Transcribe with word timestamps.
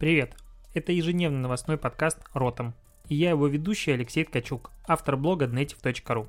Привет! 0.00 0.34
Это 0.72 0.92
ежедневный 0.92 1.40
новостной 1.40 1.76
подкаст 1.76 2.20
«Ротом». 2.32 2.72
И 3.10 3.14
я 3.14 3.28
его 3.28 3.46
ведущий 3.48 3.90
Алексей 3.90 4.24
Ткачук, 4.24 4.70
автор 4.88 5.18
блога 5.18 5.44
Dnetiv.ru. 5.44 6.26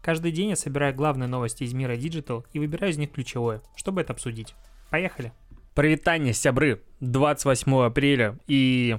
Каждый 0.00 0.32
день 0.32 0.48
я 0.48 0.56
собираю 0.56 0.94
главные 0.94 1.28
новости 1.28 1.64
из 1.64 1.74
мира 1.74 1.98
Digital 1.98 2.46
и 2.54 2.58
выбираю 2.58 2.94
из 2.94 2.96
них 2.96 3.12
ключевое, 3.12 3.60
чтобы 3.76 4.00
это 4.00 4.14
обсудить. 4.14 4.54
Поехали! 4.88 5.34
Привитание, 5.74 6.32
сябры! 6.32 6.80
28 7.00 7.84
апреля 7.84 8.38
и 8.46 8.96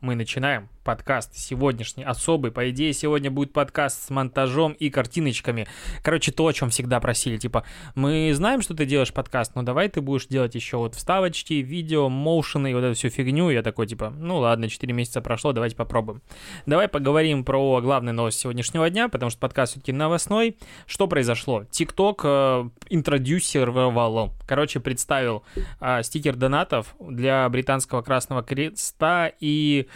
мы 0.00 0.16
начинаем 0.16 0.68
подкаст 0.84 1.34
сегодняшний, 1.34 2.04
особый. 2.04 2.52
По 2.52 2.68
идее, 2.70 2.92
сегодня 2.92 3.30
будет 3.30 3.52
подкаст 3.52 4.06
с 4.06 4.10
монтажом 4.10 4.72
и 4.72 4.90
картиночками. 4.90 5.66
Короче, 6.02 6.30
то, 6.30 6.46
о 6.46 6.52
чем 6.52 6.68
всегда 6.68 7.00
просили. 7.00 7.38
Типа, 7.38 7.64
мы 7.94 8.30
знаем, 8.34 8.60
что 8.60 8.74
ты 8.74 8.84
делаешь 8.84 9.12
подкаст, 9.12 9.54
но 9.54 9.62
давай 9.62 9.88
ты 9.88 10.02
будешь 10.02 10.26
делать 10.26 10.54
еще 10.54 10.76
вот 10.76 10.94
вставочки, 10.94 11.54
видео, 11.54 12.10
моушены 12.10 12.70
и 12.70 12.74
вот 12.74 12.84
эту 12.84 12.94
всю 12.94 13.08
фигню. 13.08 13.48
Я 13.48 13.62
такой, 13.62 13.86
типа, 13.86 14.10
ну 14.10 14.38
ладно, 14.38 14.68
4 14.68 14.92
месяца 14.92 15.22
прошло, 15.22 15.52
давайте 15.52 15.74
попробуем. 15.74 16.20
Давай 16.66 16.86
поговорим 16.86 17.44
про 17.44 17.80
главные 17.80 18.12
новости 18.12 18.42
сегодняшнего 18.42 18.88
дня, 18.90 19.08
потому 19.08 19.30
что 19.30 19.40
подкаст 19.40 19.72
все-таки 19.72 19.92
новостной. 19.92 20.58
Что 20.86 21.08
произошло? 21.08 21.62
TikTok 21.62 22.20
э, 22.24 22.70
интродюсировал, 22.90 24.34
короче, 24.46 24.80
представил 24.80 25.44
э, 25.80 26.02
стикер 26.02 26.36
донатов 26.36 26.94
для 27.00 27.48
британского 27.48 28.02
Красного 28.02 28.42
Креста 28.42 29.32
и 29.40 29.88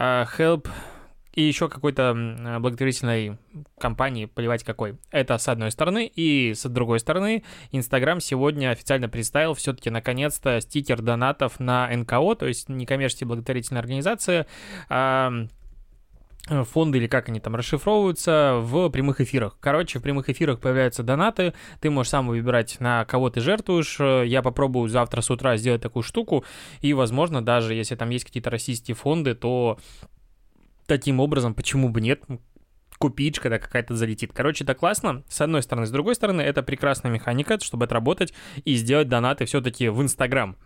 Э, 0.00 0.26
help 0.36 0.68
и 1.32 1.42
еще 1.42 1.68
какой-то 1.68 2.58
благотворительной 2.58 3.38
компании, 3.78 4.24
плевать 4.24 4.64
какой. 4.64 4.96
Это 5.12 5.38
с 5.38 5.46
одной 5.46 5.70
стороны. 5.70 6.10
И 6.12 6.52
с 6.52 6.68
другой 6.68 6.98
стороны, 6.98 7.44
Инстаграм 7.70 8.18
сегодня 8.20 8.70
официально 8.70 9.08
представил 9.08 9.54
все-таки 9.54 9.88
наконец-то 9.88 10.60
стикер 10.60 11.00
донатов 11.00 11.60
на 11.60 11.88
НКО, 11.94 12.34
то 12.34 12.46
есть 12.46 12.68
некоммерческие 12.68 13.28
благотворительные 13.28 13.78
организации, 13.78 14.46
а 14.88 15.46
фонды 16.64 16.98
или 16.98 17.06
как 17.06 17.28
они 17.28 17.40
там 17.40 17.54
расшифровываются 17.54 18.54
в 18.60 18.88
прямых 18.88 19.20
эфирах. 19.20 19.58
Короче, 19.60 19.98
в 19.98 20.02
прямых 20.02 20.30
эфирах 20.30 20.58
появляются 20.60 21.02
донаты, 21.02 21.52
ты 21.80 21.90
можешь 21.90 22.10
сам 22.10 22.26
выбирать, 22.26 22.80
на 22.80 23.04
кого 23.04 23.30
ты 23.30 23.40
жертвуешь. 23.40 24.00
Я 24.26 24.42
попробую 24.42 24.88
завтра 24.88 25.20
с 25.20 25.30
утра 25.30 25.56
сделать 25.56 25.82
такую 25.82 26.02
штуку, 26.02 26.44
и, 26.80 26.94
возможно, 26.94 27.44
даже 27.44 27.74
если 27.74 27.94
там 27.94 28.08
есть 28.10 28.24
какие-то 28.24 28.50
российские 28.50 28.94
фонды, 28.94 29.34
то 29.34 29.78
таким 30.88 31.20
образом, 31.20 31.54
почему 31.54 31.90
бы 31.90 32.00
нет, 32.00 32.24
купить, 32.98 33.38
когда 33.38 33.58
какая-то 33.58 33.94
залетит. 33.94 34.32
Короче, 34.32 34.64
это 34.64 34.74
классно, 34.74 35.22
с 35.28 35.40
одной 35.40 35.62
стороны. 35.62 35.86
С 35.86 35.90
другой 35.90 36.16
стороны, 36.16 36.42
это 36.42 36.62
прекрасная 36.62 37.12
механика, 37.12 37.60
чтобы 37.62 37.84
отработать 37.84 38.34
и 38.64 38.74
сделать 38.74 39.08
донаты 39.08 39.44
все-таки 39.44 39.88
в 39.88 40.02
Инстаграм. 40.02 40.56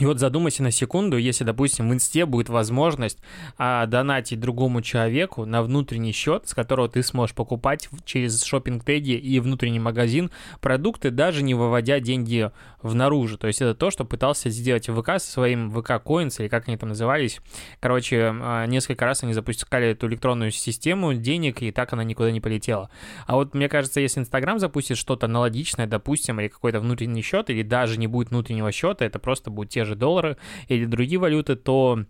И 0.00 0.06
вот 0.06 0.18
задумайся 0.18 0.62
на 0.62 0.70
секунду, 0.70 1.18
если, 1.18 1.44
допустим, 1.44 1.90
в 1.90 1.92
инсте 1.92 2.24
будет 2.24 2.48
возможность 2.48 3.18
а, 3.58 3.84
донатить 3.84 4.40
другому 4.40 4.80
человеку 4.80 5.44
на 5.44 5.62
внутренний 5.62 6.12
счет, 6.12 6.48
с 6.48 6.54
которого 6.54 6.88
ты 6.88 7.02
сможешь 7.02 7.36
покупать 7.36 7.90
через 8.06 8.42
шопинг 8.42 8.82
теги 8.82 9.10
и 9.10 9.38
внутренний 9.40 9.78
магазин 9.78 10.30
продукты, 10.62 11.10
даже 11.10 11.42
не 11.42 11.52
выводя 11.52 12.00
деньги 12.00 12.50
в 12.80 12.94
наружу. 12.94 13.36
То 13.36 13.46
есть 13.46 13.60
это 13.60 13.74
то, 13.74 13.90
что 13.90 14.06
пытался 14.06 14.48
сделать 14.48 14.86
ВК 14.86 15.20
со 15.20 15.30
своим 15.30 15.70
ВК 15.70 16.02
Coins, 16.02 16.40
или 16.40 16.48
как 16.48 16.66
они 16.66 16.78
там 16.78 16.88
назывались. 16.88 17.38
Короче, 17.78 18.32
а, 18.32 18.64
несколько 18.64 19.04
раз 19.04 19.22
они 19.22 19.34
запускали 19.34 19.88
эту 19.88 20.08
электронную 20.08 20.50
систему 20.50 21.12
денег, 21.12 21.60
и 21.60 21.72
так 21.72 21.92
она 21.92 22.04
никуда 22.04 22.30
не 22.30 22.40
полетела. 22.40 22.88
А 23.26 23.34
вот 23.34 23.52
мне 23.52 23.68
кажется, 23.68 24.00
если 24.00 24.20
Инстаграм 24.20 24.58
запустит 24.58 24.96
что-то 24.96 25.26
аналогичное, 25.26 25.86
допустим, 25.86 26.40
или 26.40 26.48
какой-то 26.48 26.80
внутренний 26.80 27.20
счет, 27.20 27.50
или 27.50 27.62
даже 27.62 27.98
не 27.98 28.06
будет 28.06 28.30
внутреннего 28.30 28.72
счета, 28.72 29.04
это 29.04 29.18
просто 29.18 29.50
будет 29.50 29.68
те 29.68 29.84
же 29.84 29.89
доллары 29.94 30.36
или 30.68 30.84
другие 30.84 31.18
валюты, 31.18 31.56
то 31.56 32.04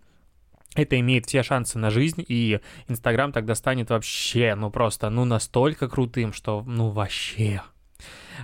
это 0.75 0.99
имеет 0.99 1.25
все 1.25 1.43
шансы 1.43 1.77
на 1.77 1.89
жизнь, 1.89 2.23
и 2.27 2.59
Инстаграм 2.87 3.31
тогда 3.31 3.55
станет 3.55 3.89
вообще, 3.89 4.55
ну 4.55 4.69
просто, 4.69 5.09
ну 5.09 5.25
настолько 5.25 5.89
крутым, 5.89 6.31
что, 6.31 6.63
ну 6.65 6.89
вообще. 6.89 7.61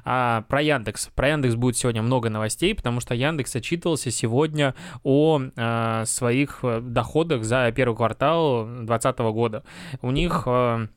А, 0.04 0.44
про 0.44 0.62
Яндекс. 0.62 1.10
Про 1.16 1.30
Яндекс 1.30 1.56
будет 1.56 1.78
сегодня 1.78 2.02
много 2.02 2.30
новостей, 2.30 2.76
потому 2.76 3.00
что 3.00 3.16
Яндекс 3.16 3.56
отчитывался 3.56 4.12
сегодня 4.12 4.76
о 5.04 5.42
а, 5.56 6.06
своих 6.06 6.60
э, 6.64 6.82
доходах 6.82 7.44
за 7.44 7.72
первый 7.72 7.96
квартал 7.96 8.66
2020 8.66 9.20
года. 9.20 9.64
У 10.02 10.12
них... 10.12 10.44
А, 10.46 10.88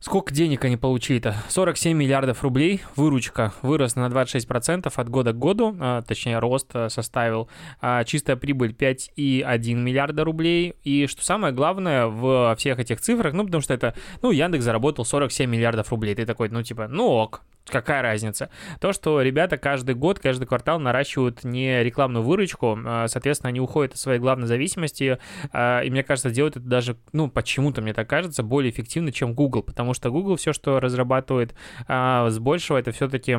Сколько 0.00 0.32
денег 0.32 0.64
они 0.64 0.76
получили-то? 0.76 1.34
47 1.48 1.96
миллиардов 1.96 2.44
рублей. 2.44 2.82
Выручка 2.94 3.52
выросла 3.62 4.02
на 4.02 4.06
26% 4.06 4.92
от 4.94 5.08
года 5.08 5.32
к 5.32 5.38
году, 5.38 5.76
а, 5.80 6.02
точнее 6.02 6.38
рост 6.38 6.70
а, 6.72 6.88
составил. 6.88 7.48
А, 7.80 8.04
чистая 8.04 8.36
прибыль 8.36 8.70
5,1 8.70 9.74
миллиарда 9.74 10.22
рублей. 10.22 10.76
И 10.84 11.08
что 11.08 11.24
самое 11.24 11.52
главное 11.52 12.06
в 12.06 12.54
всех 12.56 12.78
этих 12.78 13.00
цифрах, 13.00 13.32
ну 13.34 13.44
потому 13.44 13.60
что 13.60 13.74
это, 13.74 13.94
ну 14.22 14.30
Яндекс 14.30 14.64
заработал 14.64 15.04
47 15.04 15.50
миллиардов 15.50 15.90
рублей. 15.90 16.14
Ты 16.14 16.26
такой, 16.26 16.48
ну 16.48 16.62
типа, 16.62 16.86
ну 16.86 17.08
ок, 17.08 17.42
какая 17.70 18.02
разница? 18.02 18.50
То, 18.80 18.92
что 18.92 19.22
ребята 19.22 19.58
каждый 19.58 19.94
год, 19.94 20.18
каждый 20.18 20.46
квартал 20.46 20.78
наращивают 20.80 21.44
не 21.44 21.82
рекламную 21.82 22.24
выручку, 22.24 22.78
соответственно, 23.06 23.48
они 23.48 23.60
уходят 23.60 23.94
от 23.94 23.98
своей 23.98 24.18
главной 24.18 24.46
зависимости, 24.46 25.18
и 25.54 25.90
мне 25.90 26.02
кажется, 26.02 26.30
делают 26.30 26.56
это 26.56 26.66
даже, 26.66 26.96
ну, 27.12 27.28
почему-то 27.28 27.82
мне 27.82 27.92
так 27.92 28.08
кажется, 28.08 28.42
более 28.42 28.70
эффективно, 28.70 29.12
чем 29.12 29.34
Google, 29.34 29.62
потому 29.62 29.94
что 29.94 30.10
Google 30.10 30.36
все, 30.36 30.52
что 30.52 30.80
разрабатывает 30.80 31.54
с 31.88 32.38
большего, 32.38 32.78
это 32.78 32.92
все-таки 32.92 33.38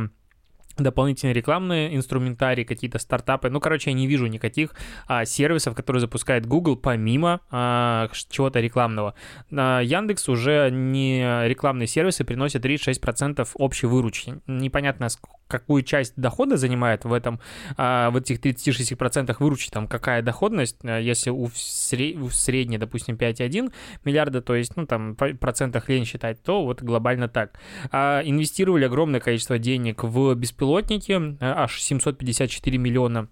дополнительные 0.83 1.33
рекламные 1.33 1.95
инструментарии, 1.95 2.63
какие-то 2.63 2.99
стартапы. 2.99 3.49
Ну, 3.49 3.59
короче, 3.59 3.91
я 3.91 3.95
не 3.95 4.07
вижу 4.07 4.27
никаких 4.27 4.75
а, 5.07 5.25
сервисов, 5.25 5.75
которые 5.75 6.01
запускает 6.01 6.45
Google 6.45 6.75
помимо 6.75 7.41
а, 7.51 8.09
чего-то 8.29 8.59
рекламного. 8.59 9.15
А, 9.51 9.81
Яндекс 9.81 10.29
уже 10.29 10.69
не 10.71 11.47
рекламные 11.47 11.87
сервисы 11.87 12.23
приносят 12.23 12.65
36% 12.65 13.47
общей 13.55 13.87
выручки. 13.87 14.39
Непонятно, 14.47 15.07
какую 15.49 15.81
часть 15.83 16.13
дохода 16.15 16.57
занимает 16.57 17.03
в 17.05 17.11
этом, 17.11 17.39
а, 17.75 18.11
в 18.11 18.17
этих 18.17 18.39
36% 18.39 19.39
выручки, 19.39 19.71
там 19.71 19.87
какая 19.87 20.21
доходность, 20.21 20.77
а, 20.83 20.99
если 20.99 21.31
у, 21.31 21.49
сред... 21.53 22.17
у 22.17 22.29
средней, 22.29 22.77
допустим, 22.77 23.17
5,1 23.17 23.73
миллиарда, 24.05 24.41
то 24.41 24.55
есть, 24.55 24.77
ну, 24.77 24.85
там, 24.85 25.15
процентах 25.15 25.89
лень 25.89 26.05
считать, 26.05 26.41
то 26.43 26.63
вот 26.63 26.81
глобально 26.83 27.27
так. 27.27 27.59
А, 27.91 28.21
инвестировали 28.23 28.85
огромное 28.85 29.19
количество 29.19 29.57
денег 29.57 30.03
в 30.03 30.35
беспилотники, 30.35 31.11
э, 31.11 31.35
аж 31.39 31.81
754 31.81 32.77
миллиона 32.77 33.27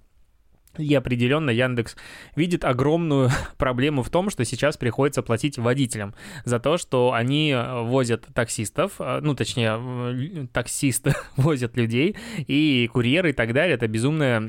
и 0.77 0.93
определенно 0.93 1.49
Яндекс 1.49 1.95
видит 2.35 2.65
огромную 2.65 3.29
проблему 3.57 4.03
в 4.03 4.09
том, 4.09 4.29
что 4.29 4.45
сейчас 4.45 4.77
приходится 4.77 5.21
платить 5.21 5.57
водителям 5.57 6.13
за 6.45 6.59
то, 6.59 6.77
что 6.77 7.13
они 7.13 7.51
э, 7.51 7.81
возят 7.83 8.25
таксистов, 8.33 8.93
э, 8.99 9.19
ну, 9.21 9.35
точнее, 9.35 10.47
таксисты 10.53 11.15
возят 11.35 11.75
людей, 11.77 12.15
и 12.47 12.89
курьеры 12.91 13.31
и 13.31 13.33
так 13.33 13.53
далее. 13.53 13.75
Это 13.75 13.87
безумная 13.87 14.41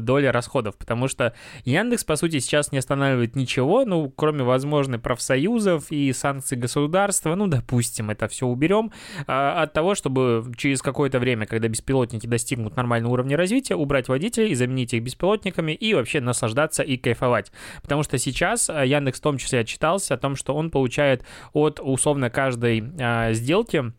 доля 0.00 0.32
расходов, 0.32 0.76
потому 0.76 1.08
что 1.08 1.34
Яндекс, 1.64 2.04
по 2.04 2.16
сути, 2.16 2.38
сейчас 2.38 2.72
не 2.72 2.78
останавливает 2.78 3.36
ничего, 3.36 3.84
ну, 3.84 4.12
кроме, 4.14 4.44
возможно, 4.44 4.98
профсоюзов 4.98 5.90
и 5.90 6.12
санкций 6.12 6.58
государства, 6.58 7.34
ну, 7.34 7.46
допустим, 7.46 8.10
это 8.10 8.28
все 8.28 8.46
уберем, 8.46 8.92
а, 9.26 9.62
от 9.62 9.72
того, 9.72 9.94
чтобы 9.94 10.44
через 10.56 10.82
какое-то 10.82 11.18
время, 11.18 11.46
когда 11.46 11.68
беспилотники 11.68 12.26
достигнут 12.26 12.76
нормального 12.76 13.12
уровня 13.12 13.36
развития, 13.36 13.76
убрать 13.76 14.08
водителей 14.08 14.50
и 14.50 14.54
заменить 14.54 14.94
их 14.94 15.02
беспилотниками, 15.02 15.72
и 15.76 15.94
вообще 15.94 16.20
наслаждаться 16.20 16.82
и 16.82 16.96
кайфовать. 16.96 17.52
Потому 17.82 18.02
что 18.02 18.18
сейчас 18.18 18.68
э, 18.68 18.86
Яндекс 18.86 19.20
в 19.20 19.22
том 19.22 19.38
числе 19.38 19.60
отчитался 19.60 20.14
о 20.14 20.18
том, 20.18 20.36
что 20.36 20.54
он 20.54 20.70
получает 20.70 21.24
от 21.52 21.80
условно 21.80 22.30
каждой 22.30 22.82
э, 22.98 23.34
сделки 23.34 23.92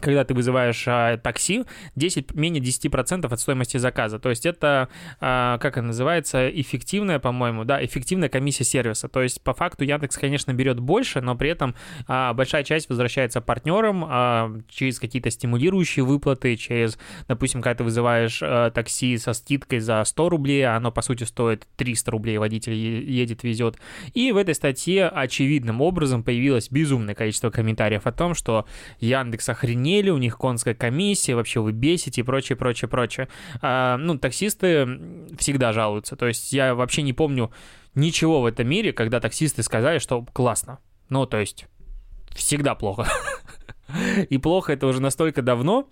когда 0.00 0.24
ты 0.24 0.34
вызываешь 0.34 0.84
а, 0.86 1.16
такси, 1.16 1.64
10, 1.96 2.34
менее 2.34 2.62
10% 2.62 3.32
от 3.32 3.40
стоимости 3.40 3.76
заказа. 3.76 4.18
То 4.18 4.30
есть 4.30 4.46
это, 4.46 4.88
а, 5.20 5.58
как 5.58 5.76
это 5.76 5.86
называется, 5.86 6.48
эффективная, 6.48 7.18
по-моему, 7.18 7.64
да, 7.64 7.84
эффективная 7.84 8.28
комиссия 8.28 8.64
сервиса. 8.64 9.08
То 9.08 9.22
есть 9.22 9.42
по 9.42 9.54
факту 9.54 9.84
Яндекс, 9.84 10.16
конечно, 10.16 10.52
берет 10.52 10.80
больше, 10.80 11.20
но 11.20 11.36
при 11.36 11.50
этом 11.50 11.74
а, 12.06 12.34
большая 12.34 12.64
часть 12.64 12.88
возвращается 12.88 13.40
партнерам 13.40 14.04
а, 14.06 14.52
через 14.68 14.98
какие-то 14.98 15.30
стимулирующие 15.30 16.04
выплаты, 16.04 16.56
через, 16.56 16.98
допустим, 17.28 17.62
когда 17.62 17.76
ты 17.76 17.84
вызываешь 17.84 18.40
а, 18.42 18.70
такси 18.70 19.16
со 19.18 19.32
скидкой 19.32 19.80
за 19.80 20.02
100 20.04 20.28
рублей, 20.28 20.62
а 20.62 20.76
оно, 20.76 20.90
по 20.92 21.02
сути, 21.02 21.24
стоит 21.24 21.66
300 21.76 22.10
рублей, 22.10 22.38
водитель 22.38 22.74
едет, 22.74 23.42
везет. 23.42 23.78
И 24.12 24.32
в 24.32 24.36
этой 24.36 24.54
статье 24.54 25.08
очевидным 25.08 25.80
образом 25.80 26.22
появилось 26.22 26.70
безумное 26.70 27.14
количество 27.14 27.50
комментариев 27.50 28.06
о 28.06 28.12
том, 28.12 28.34
что 28.34 28.66
Яндекс 29.00 29.48
охренел 29.48 29.83
охренели, 29.84 30.10
у 30.10 30.18
них 30.18 30.38
конская 30.38 30.74
комиссия, 30.74 31.34
вообще 31.34 31.60
вы 31.60 31.72
бесите 31.72 32.20
и 32.20 32.24
прочее, 32.24 32.56
прочее, 32.56 32.88
прочее. 32.88 33.28
А, 33.60 33.96
ну, 33.96 34.18
таксисты 34.18 35.00
всегда 35.38 35.72
жалуются. 35.72 36.16
То 36.16 36.26
есть 36.26 36.52
я 36.52 36.74
вообще 36.74 37.02
не 37.02 37.12
помню 37.12 37.50
ничего 37.94 38.40
в 38.40 38.46
этом 38.46 38.66
мире, 38.68 38.92
когда 38.92 39.20
таксисты 39.20 39.62
сказали, 39.62 39.98
что 39.98 40.24
классно. 40.32 40.78
Ну, 41.10 41.26
то 41.26 41.38
есть 41.38 41.66
всегда 42.34 42.74
плохо. 42.74 43.06
И 44.30 44.38
плохо 44.38 44.72
это 44.72 44.86
уже 44.86 45.00
настолько 45.00 45.42
давно, 45.42 45.88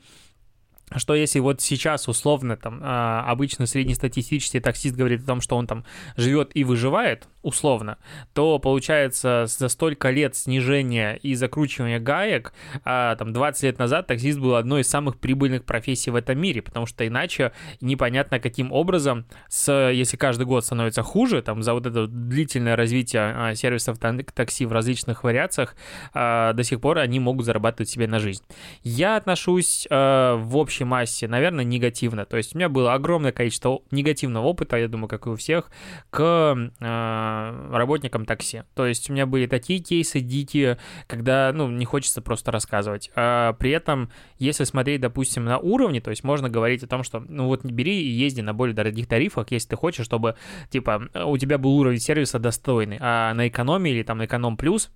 что 0.99 1.15
если 1.15 1.39
вот 1.39 1.61
сейчас 1.61 2.09
условно 2.09 2.57
там 2.57 2.81
а, 2.83 3.25
обычно 3.27 3.67
среднестатистический 3.67 4.61
таксист 4.61 4.97
говорит 4.97 5.23
о 5.23 5.27
том, 5.27 5.41
что 5.41 5.57
он 5.57 5.67
там 5.67 5.85
живет 6.17 6.51
и 6.55 6.65
выживает, 6.65 7.29
условно, 7.43 7.99
то 8.35 8.59
получается 8.59 9.47
за 9.47 9.69
столько 9.69 10.11
лет 10.11 10.37
снижения 10.37 11.15
и 11.17 11.35
закручивания 11.35 11.99
гаек, 11.99 12.53
а, 12.85 13.17
там 13.17 13.33
20 13.33 13.63
лет 13.65 13.79
назад 13.79 14.07
таксист 14.07 14.39
был 14.39 14.55
одной 14.57 14.83
из 14.83 14.89
самых 14.89 15.19
прибыльных 15.19 15.65
профессий 15.65 16.11
в 16.11 16.17
этом 16.17 16.39
мире, 16.39 16.63
потому 16.63 16.87
что 16.87 17.07
иначе 17.07 17.53
непонятно 17.81 18.39
каким 18.39 18.73
образом, 18.73 19.27
с, 19.49 19.91
если 19.91 20.17
каждый 20.17 20.47
год 20.47 20.65
становится 20.65 21.03
хуже, 21.03 21.43
там 21.43 21.63
за 21.63 21.75
вот 21.75 21.87
это 21.87 22.07
длительное 22.07 22.77
развитие 22.77 23.23
а, 23.23 23.55
сервисов 23.55 23.99
такси 23.99 24.67
в 24.67 24.73
различных 24.73 25.25
вариациях, 25.25 25.77
до 26.15 26.61
сих 26.63 26.81
пор 26.81 26.99
они 26.99 27.21
могут 27.21 27.47
зарабатывать 27.47 27.89
себе 27.89 28.07
на 28.07 28.19
жизнь. 28.19 28.43
Я 28.83 29.17
отношусь 29.17 29.87
в 29.91 30.57
общей 30.83 30.85
массе, 30.85 31.29
наверное, 31.29 31.65
негативно, 31.65 32.25
то 32.25 32.37
есть 32.37 32.55
у 32.55 32.59
меня 32.59 32.69
было 32.69 32.95
огромное 32.95 33.33
количество 33.33 33.81
негативного 33.91 34.47
опыта, 34.47 34.77
я 34.77 34.89
думаю, 34.89 35.09
как 35.09 35.27
и 35.27 35.31
у 35.31 35.37
всех, 35.37 35.71
к 36.11 36.73
а, 36.81 37.71
работникам 37.73 38.25
такси. 38.25 38.63
То 38.75 38.87
есть 38.87 39.11
у 39.11 39.13
меня 39.13 39.27
были 39.27 39.47
такие 39.47 39.81
кейсы 39.81 40.21
дикие, 40.21 40.79
когда, 41.07 41.53
ну, 41.55 41.69
не 41.69 41.85
хочется 41.85 42.21
просто 42.23 42.51
рассказывать. 42.53 43.11
А 43.15 43.53
при 43.55 43.71
этом, 43.71 44.11
если 44.39 44.65
смотреть, 44.65 45.01
допустим, 45.01 45.45
на 45.45 45.59
уровне, 45.59 46.01
то 46.01 46.11
есть 46.11 46.25
можно 46.25 46.49
говорить 46.49 46.83
о 46.83 46.87
том, 46.87 47.03
что, 47.03 47.21
ну, 47.21 47.47
вот 47.47 47.65
бери 47.65 48.03
и 48.03 48.09
езди 48.09 48.41
на 48.41 48.55
более 48.55 48.75
дорогих 48.75 49.07
тарифах, 49.07 49.51
если 49.51 49.69
ты 49.69 49.77
хочешь, 49.77 50.05
чтобы, 50.05 50.35
типа, 50.71 51.09
у 51.25 51.37
тебя 51.39 51.59
был 51.59 51.77
уровень 51.77 52.01
сервиса 52.01 52.39
достойный, 52.39 52.99
а 53.01 53.35
на 53.35 53.49
экономии 53.49 53.93
или 53.93 54.03
там 54.03 54.19
на 54.19 54.27
эконом 54.27 54.57
плюс 54.57 54.91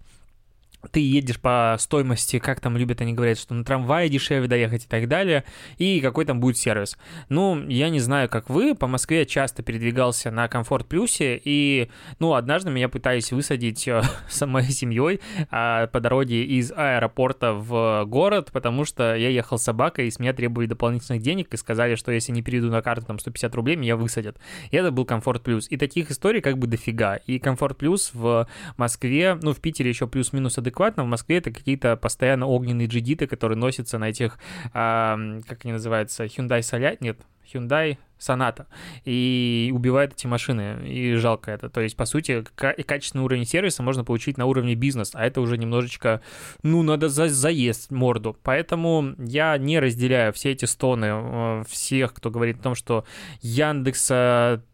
ты 0.91 1.01
едешь 1.01 1.41
по 1.41 1.77
стоимости, 1.79 2.39
как 2.39 2.61
там 2.61 2.77
любят 2.77 3.01
они 3.01 3.13
говорят, 3.13 3.39
что 3.39 3.55
на 3.55 3.65
трамвае 3.65 4.09
дешевле 4.09 4.49
доехать 4.49 4.85
и 4.85 4.89
так 4.89 5.09
далее, 5.09 5.45
и 5.79 6.01
какой 6.01 6.25
там 6.25 6.41
будет 6.41 6.57
сервис. 6.57 6.97
Ну, 7.29 7.67
я 7.69 7.89
не 7.89 8.01
знаю, 8.01 8.29
как 8.29 8.51
вы, 8.51 8.75
по 8.75 8.87
Москве 8.87 9.27
часто 9.27 9.63
передвигался 9.63 10.31
на 10.31 10.49
Комфорт 10.49 10.87
Плюсе, 10.87 11.41
и, 11.43 11.91
ну, 12.19 12.35
однажды 12.35 12.71
меня 12.71 12.89
пытались 12.89 13.33
высадить 13.33 13.87
э, 13.89 14.03
с 14.29 14.45
моей 14.47 14.71
семьей 14.71 15.21
а, 15.51 15.87
по 15.89 16.01
дороге 16.01 16.45
из 16.45 16.73
аэропорта 16.73 17.53
в 17.53 18.05
город, 18.07 18.51
потому 18.53 18.85
что 18.85 19.15
я 19.15 19.29
ехал 19.29 19.59
с 19.59 19.63
собакой, 19.63 20.09
и 20.09 20.11
с 20.11 20.19
меня 20.19 20.33
требовали 20.33 20.67
дополнительных 20.67 21.23
денег, 21.23 21.53
и 21.53 21.57
сказали, 21.57 21.95
что 21.95 22.13
если 22.13 22.33
не 22.33 22.43
перейду 22.43 22.71
на 22.71 22.83
карту 22.83 23.07
там 23.07 23.19
150 23.19 23.55
рублей, 23.55 23.77
меня 23.77 23.97
высадят. 23.97 24.39
И 24.71 24.77
это 24.77 24.91
был 24.91 25.05
Комфорт 25.05 25.43
Плюс. 25.43 25.67
И 25.71 25.77
таких 25.77 26.11
историй 26.11 26.41
как 26.41 26.59
бы 26.59 26.67
дофига. 26.67 27.17
И 27.17 27.39
Комфорт 27.39 27.77
Плюс 27.79 28.11
в 28.15 28.49
Москве, 28.77 29.39
ну, 29.43 29.53
в 29.53 29.61
Питере 29.61 29.91
еще 29.91 30.07
плюс-минус 30.07 30.59
адекватно, 30.59 30.76
адекватно. 30.77 31.05
В 31.05 31.07
Москве 31.07 31.39
это 31.39 31.51
какие-то 31.51 31.97
постоянно 31.97 32.47
огненные 32.47 32.87
джигиты, 32.87 33.27
которые 33.27 33.57
носятся 33.57 33.99
на 33.99 34.11
этих, 34.11 34.39
а, 34.73 35.19
как 35.49 35.65
они 35.65 35.73
называются, 35.73 36.25
Hyundai 36.25 36.61
Soля... 36.61 36.97
Нет, 37.01 37.19
Hyundai 37.53 37.99
Соната, 38.19 38.67
и 39.05 39.71
убивает 39.75 40.13
эти 40.15 40.27
машины, 40.27 40.89
и 40.89 41.15
жалко 41.15 41.51
это. 41.51 41.69
То 41.69 41.83
есть, 41.83 41.97
по 41.97 42.07
сути, 42.07 42.45
качественный 42.55 43.25
уровень 43.25 43.45
сервиса 43.45 43.83
можно 43.83 44.05
получить 44.05 44.39
на 44.39 44.47
уровне 44.47 44.75
бизнес, 44.75 45.11
а 45.15 45.27
это 45.27 45.41
уже 45.43 45.59
немножечко, 45.59 46.23
ну, 46.63 46.83
надо 46.83 47.09
за 47.09 47.29
заесть 47.29 47.91
морду. 47.91 48.37
Поэтому 48.43 49.15
я 49.19 49.59
не 49.59 49.79
разделяю 49.79 50.33
все 50.33 50.53
эти 50.53 50.65
стоны 50.65 51.07
э, 51.07 51.65
всех, 51.69 52.15
кто 52.15 52.31
говорит 52.31 52.61
о 52.61 52.63
том, 52.63 52.75
что 52.75 53.05
Яндекс 53.43 54.11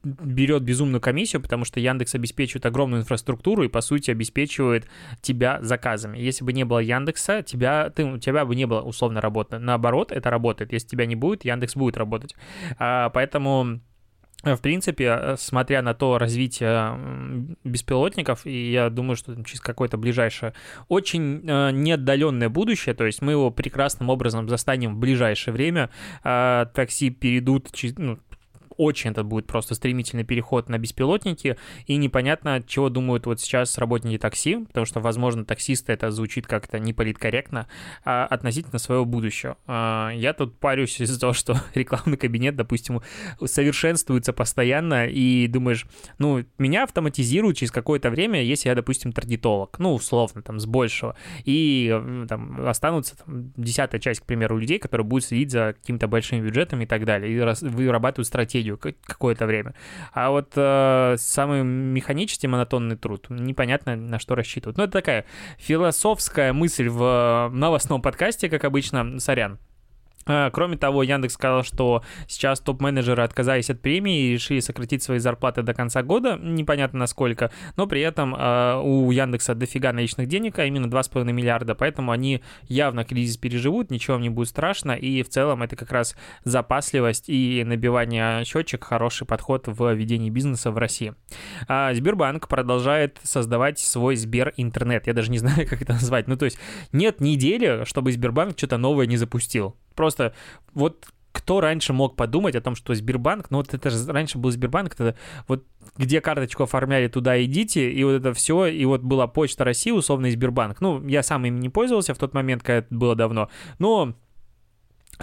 берет 0.05 0.63
безумную 0.63 1.01
комиссию, 1.01 1.43
потому 1.43 1.65
что 1.65 1.81
Яндекс 1.81 2.15
обеспечивает 2.15 2.65
огромную 2.67 3.03
инфраструктуру 3.03 3.65
и, 3.65 3.69
по 3.69 3.81
сути, 3.81 4.13
обеспечивает 4.13 4.87
тебя 5.21 5.59
заказами. 5.63 6.19
Если 6.19 6.45
бы 6.45 6.53
не 6.53 6.65
было 6.65 6.79
Яндекса, 6.79 7.43
тебя, 7.43 7.91
ты, 7.91 8.05
у 8.05 8.19
тебя 8.19 8.45
бы 8.45 8.55
не 8.55 8.67
было 8.67 8.83
условно 8.83 9.21
работы. 9.21 9.59
Наоборот, 9.59 10.13
это 10.13 10.31
работает. 10.31 10.73
Если 10.73 10.89
тебя 10.89 11.07
не 11.07 11.17
будет, 11.17 11.45
Яндекс 11.45 11.75
будет 11.75 11.97
работать. 11.97 12.37
А, 12.79 13.11
поэтому 13.11 13.43
Поэтому 13.43 13.81
в 14.45 14.61
принципе, 14.61 15.05
э, 15.05 15.37
смотря 15.39 15.83
на 15.83 15.95
то 15.95 16.19
развитие 16.19 17.57
беспилотников, 17.63 18.45
и 18.45 18.73
я 18.73 18.91
думаю, 18.91 19.17
что 19.17 19.41
через 19.45 19.61
какое-то 19.61 19.97
ближайшее, 19.99 20.53
очень 20.89 21.49
э, 21.49 21.71
неотдаленное 21.71 22.49
будущее, 22.49 22.95
то 22.95 23.05
есть 23.05 23.23
мы 23.23 23.33
его 23.33 23.51
прекрасным 23.51 24.11
образом 24.11 24.49
застанем 24.49 24.97
в 24.97 24.99
ближайшее 24.99 25.55
время, 25.55 25.91
э, 26.25 26.67
такси 26.75 27.11
перейдут, 27.11 27.69
ну, 27.97 28.19
очень 28.77 29.11
это 29.11 29.25
будет 29.25 29.47
просто 29.47 29.75
стремительный 29.75 30.25
переход 30.25 30.69
на 30.69 30.79
беспилотники, 30.79 31.57
и 31.87 31.97
непонятно, 31.97 32.63
чего 32.67 32.89
думают 32.89 33.27
вот 33.27 33.41
сейчас 33.41 33.79
работники 33.79 34.19
такси, 34.19 34.65
потому 34.67 34.87
что, 34.87 35.01
возможно, 35.01 35.45
таксисты 35.45 35.93
это 35.93 36.11
звучит 36.11 36.47
как-то 36.47 36.79
неполиткорректно, 36.79 37.67
а 38.05 38.27
относительно 38.27 38.79
своего 38.79 39.05
будущего. 39.05 39.57
А, 39.67 40.11
я 40.11 40.33
тут 40.33 40.59
парюсь 40.59 41.01
из-за 41.01 41.19
того, 41.19 41.33
что 41.33 41.57
рекламный 41.75 42.17
кабинет, 42.17 42.57
допустим, 42.57 43.01
совершенствуется 43.45 44.33
постоянно, 44.33 45.07
и 45.07 45.47
думаешь, 45.47 45.87
ну, 46.19 46.45
меня 46.59 46.85
автоматизируют 46.85 47.57
через 47.59 47.71
какое-то 47.71 48.11
время, 48.11 48.43
если 48.43 48.69
я, 48.69 48.75
допустим, 48.75 49.13
таргетолог, 49.13 49.79
ну, 49.79 49.95
условно, 49.95 50.43
там, 50.43 50.59
с 50.59 50.67
большего, 50.67 51.17
и 51.45 52.25
там 52.29 52.67
останутся 52.67 53.17
там, 53.19 53.53
десятая 53.57 54.01
часть, 54.01 54.21
к 54.21 54.25
примеру, 54.25 54.59
людей, 54.59 54.79
которые 54.79 55.05
будут 55.05 55.25
следить 55.25 55.51
за 55.51 55.75
какими-то 55.79 56.09
большими 56.09 56.41
бюджетами 56.41 56.85
и 56.85 56.87
так 56.87 57.05
далее, 57.05 57.33
и 57.33 57.67
вырабатывают 57.67 58.27
стратегию 58.27 58.62
стратегию 58.63 58.79
какое-то 58.79 59.47
время. 59.47 59.75
А 60.13 60.31
вот 60.31 60.53
э, 60.57 61.17
самый 61.19 61.63
механический 61.63 62.47
монотонный 62.47 62.97
труд, 62.97 63.27
непонятно 63.29 63.97
на 63.97 64.19
что 64.19 64.35
рассчитывать. 64.35 64.77
Ну, 64.77 64.85
это 64.85 64.93
такая 64.93 65.25
философская 65.59 66.53
мысль 66.53 66.89
в 66.89 67.51
новостном 67.53 68.03
подкасте, 68.03 68.49
как 68.49 68.65
обычно, 68.65 69.19
сорян. 69.19 69.59
А, 70.27 70.51
кроме 70.51 70.77
того, 70.77 71.03
Яндекс 71.03 71.35
сказал, 71.35 71.65
что 71.65 72.03
сейчас 72.29 72.61
топ-менеджеры 72.61 73.23
отказались 73.23 73.71
от 73.71 73.81
премии 73.81 74.21
и 74.21 74.33
решили 74.35 74.61
сократить 74.61 75.03
свои 75.03 75.19
зарплаты 75.19 75.63
до 75.63 75.75
конца 75.75 76.03
года, 76.03 76.39
непонятно 76.41 77.01
насколько, 77.01 77.51
но 77.77 77.87
при 77.87 78.01
этом 78.01 78.35
э, 78.35 78.81
у 78.83 79.11
Яндекса 79.11 79.55
дофига 79.55 79.93
наличных 79.93 80.29
денег, 80.29 80.59
а 80.59 80.65
именно 80.65 80.87
2,5 80.87 81.25
миллиарда, 81.33 81.75
поэтому 81.75 82.13
они 82.13 82.43
явно 82.69 83.05
кризис 83.05 83.37
переживут, 83.37 83.91
ничего 83.91 84.19
не 84.19 84.29
будет 84.29 84.49
страшно, 84.49 84.93
и 84.93 85.23
в 85.23 85.29
целом 85.29 85.63
это 85.63 85.77
как 85.77 85.91
раз 85.93 86.17
запасливость 86.45 87.29
и 87.29 87.65
набивание 87.65 88.45
счетчик, 88.45 88.85
хороший 88.85 89.27
подход 89.27 89.67
в 89.67 89.93
ведении 89.93 90.31
бизнеса 90.31 90.71
в 90.71 90.79
России. 90.79 91.15
А 91.69 91.93
Сбербанк 91.95 92.49
продолжает 92.49 93.19
создавать 93.23 93.79
свой 93.79 94.17
Сбер-интернет, 94.17 95.07
я 95.07 95.15
даже 95.15 95.31
не 95.31 95.39
знаю, 95.43 95.67
как 95.69 95.83
это 95.83 95.95
назвать, 95.95 96.29
ну 96.29 96.37
то 96.37 96.45
есть 96.45 96.59
нет 96.93 97.21
недели, 97.21 97.85
чтобы 97.85 98.13
Сбербанк 98.13 98.57
что-то 98.57 98.79
новое 98.79 99.07
не 99.07 99.17
запустил. 99.17 99.77
Просто 99.95 100.35
вот 100.75 101.07
кто 101.33 101.61
раньше 101.61 101.93
мог 101.93 102.15
подумать 102.15 102.55
о 102.55 102.61
том, 102.61 102.75
что 102.75 102.95
Сбербанк, 102.95 103.51
ну 103.51 103.59
вот 103.59 103.73
это 103.73 103.91
же 103.91 104.13
раньше 104.13 104.39
был 104.39 104.51
Сбербанк, 104.51 104.95
это 104.95 105.17
вот 105.49 105.65
где 105.97 106.21
карточку 106.21 106.65
оформляли, 106.65 107.09
туда 107.09 107.43
идите, 107.43 107.91
и 107.91 108.05
вот 108.05 108.13
это 108.13 108.35
все, 108.35 108.67
и 108.67 108.85
вот 108.85 109.01
была 109.01 109.27
Почта 109.27 109.65
России, 109.65 109.91
условно, 109.91 110.31
Сбербанк. 110.31 110.81
Ну, 110.81 111.07
я 111.07 111.23
сам 111.23 111.45
им 111.47 111.59
не 111.59 111.69
пользовался 111.69 112.15
в 112.15 112.19
тот 112.19 112.35
момент, 112.35 112.63
когда 112.63 112.79
это 112.79 112.95
было 112.95 113.17
давно, 113.17 113.49
но 113.79 114.15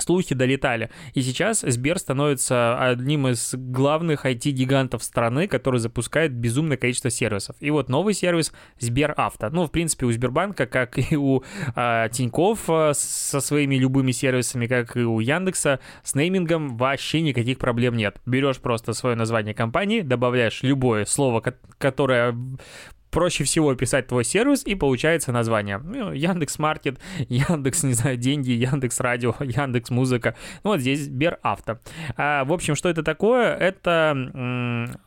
слухи 0.02 0.36
долетали. 0.36 0.90
И 1.14 1.22
сейчас 1.22 1.62
Сбер 1.62 2.00
становится 2.00 2.78
одним 2.80 3.28
из 3.28 3.54
главных 3.54 4.26
IT-гигантов 4.26 5.04
страны, 5.04 5.48
который 5.48 5.80
запускает 5.80 6.34
безумное 6.34 6.78
количество 6.78 7.10
сервисов. 7.10 7.56
И 7.60 7.70
вот 7.72 7.90
новый 7.90 8.14
сервис 8.14 8.52
Сбер 8.80 9.14
Авто. 9.18 9.50
Ну, 9.50 9.66
в 9.66 9.72
принципе, 9.72 10.06
у 10.06 10.12
Сбербанка, 10.12 10.66
как 10.66 10.98
и 11.12 11.16
у 11.16 11.44
а, 11.76 12.10
Тиньков 12.10 12.70
а, 12.70 12.94
со 12.94 13.42
своими 13.42 13.76
любыми 13.76 14.12
сервисами, 14.12 14.68
как 14.68 14.96
и 14.96 15.02
у 15.02 15.20
Яндекса, 15.20 15.80
с 16.04 16.16
неймингом 16.16 16.78
вообще 16.78 17.22
никаких 17.22 17.58
проблем 17.58 17.96
нет. 17.96 18.22
Берешь 18.26 18.58
просто 18.58 18.94
свое 18.94 19.16
название 19.16 19.54
компании, 19.54 20.02
добавляешь 20.02 20.64
любое 20.64 21.06
слово, 21.06 21.44
которое 21.78 22.36
проще 23.12 23.44
всего 23.44 23.74
писать 23.76 24.08
твой 24.08 24.24
сервис, 24.24 24.64
и 24.66 24.76
получается 24.76 25.32
название. 25.32 25.80
Ну, 25.80 26.12
Яндекс 26.12 26.60
Маркет, 26.60 27.00
Яндекс, 27.30 27.84
не 27.84 27.94
знаю, 27.94 28.18
деньги, 28.18 28.52
Яндекс 28.52 29.00
Радио, 29.00 29.36
Яндекс 29.40 29.90
Музыка. 29.90 30.36
Ну, 30.64 30.72
вот 30.72 30.80
здесь 30.80 31.06
Сберавто. 31.06 31.82
А, 32.16 32.44
в 32.46 32.54
общем, 32.54 32.76
что 32.76 32.90
это 32.90 33.04
такое? 33.04 33.56
Это 33.56 34.98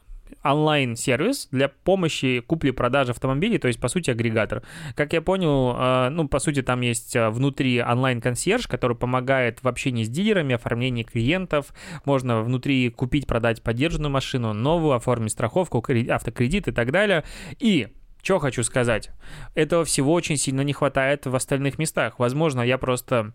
онлайн-сервис 0.43 1.49
для 1.51 1.69
помощи 1.69 2.41
купли-продажи 2.41 3.13
автомобилей, 3.13 3.59
то 3.59 3.69
есть, 3.69 3.81
по 3.81 3.89
сути, 3.89 4.11
агрегатор. 4.11 4.63
Как 4.95 5.13
я 5.13 5.23
понял, 5.23 5.75
а, 5.77 6.11
ну, 6.11 6.29
по 6.29 6.39
сути, 6.39 6.63
там 6.63 6.81
есть 6.81 7.17
а, 7.17 7.31
внутри 7.31 7.83
онлайн-консьерж, 7.83 8.67
который 8.67 8.97
помогает 8.97 9.63
в 9.63 9.69
общении 9.69 10.05
с 10.05 10.09
дилерами, 10.09 10.55
оформлении 10.55 11.03
клиентов. 11.03 11.73
Можно 12.05 12.43
внутри 12.43 12.91
купить, 12.91 13.27
продать 13.27 13.63
поддержанную 13.63 14.11
машину, 14.11 14.53
новую, 14.53 14.95
оформить 14.95 15.33
страховку, 15.33 15.85
автокредит 16.09 16.69
и 16.69 16.73
так 16.73 16.91
далее. 16.91 17.25
И 17.59 17.89
что 18.23 18.39
хочу 18.39 18.63
сказать? 18.63 19.11
Этого 19.55 19.85
всего 19.85 20.13
очень 20.13 20.37
сильно 20.37 20.61
не 20.61 20.73
хватает 20.73 21.27
в 21.27 21.35
остальных 21.35 21.79
местах. 21.79 22.19
Возможно, 22.19 22.61
я 22.61 22.79
просто 22.79 23.33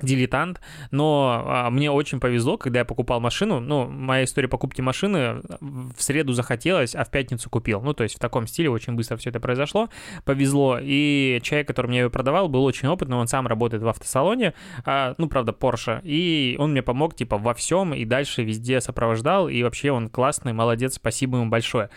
дилетант, 0.00 0.60
но 0.90 1.44
а, 1.44 1.70
мне 1.70 1.90
очень 1.90 2.20
повезло, 2.20 2.56
когда 2.56 2.80
я 2.80 2.84
покупал 2.84 3.20
машину, 3.20 3.60
ну, 3.60 3.88
моя 3.88 4.24
история 4.24 4.48
покупки 4.48 4.80
машины 4.80 5.40
в 5.60 5.94
среду 5.98 6.32
захотелось, 6.32 6.94
а 6.94 7.04
в 7.04 7.10
пятницу 7.10 7.50
купил, 7.50 7.80
ну, 7.80 7.94
то 7.94 8.04
есть 8.04 8.16
в 8.16 8.18
таком 8.18 8.46
стиле 8.46 8.70
очень 8.70 8.94
быстро 8.94 9.16
все 9.16 9.30
это 9.30 9.40
произошло, 9.40 9.88
повезло, 10.24 10.78
и 10.80 11.40
человек, 11.42 11.66
который 11.66 11.88
мне 11.88 12.00
ее 12.00 12.10
продавал, 12.10 12.48
был 12.48 12.64
очень 12.64 12.88
опытный, 12.88 13.16
он 13.16 13.26
сам 13.26 13.46
работает 13.46 13.82
в 13.82 13.88
автосалоне, 13.88 14.54
а, 14.84 15.14
ну, 15.18 15.28
правда, 15.28 15.52
Porsche, 15.52 16.00
и 16.04 16.56
он 16.58 16.72
мне 16.72 16.82
помог, 16.82 17.14
типа, 17.14 17.36
во 17.36 17.54
всем, 17.54 17.92
и 17.94 18.04
дальше 18.04 18.44
везде 18.44 18.80
сопровождал, 18.80 19.48
и 19.48 19.62
вообще 19.62 19.90
он 19.90 20.08
классный, 20.08 20.52
молодец, 20.52 20.94
спасибо 20.94 21.38
ему 21.38 21.50
большое. 21.50 21.90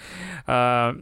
А, 0.47 0.95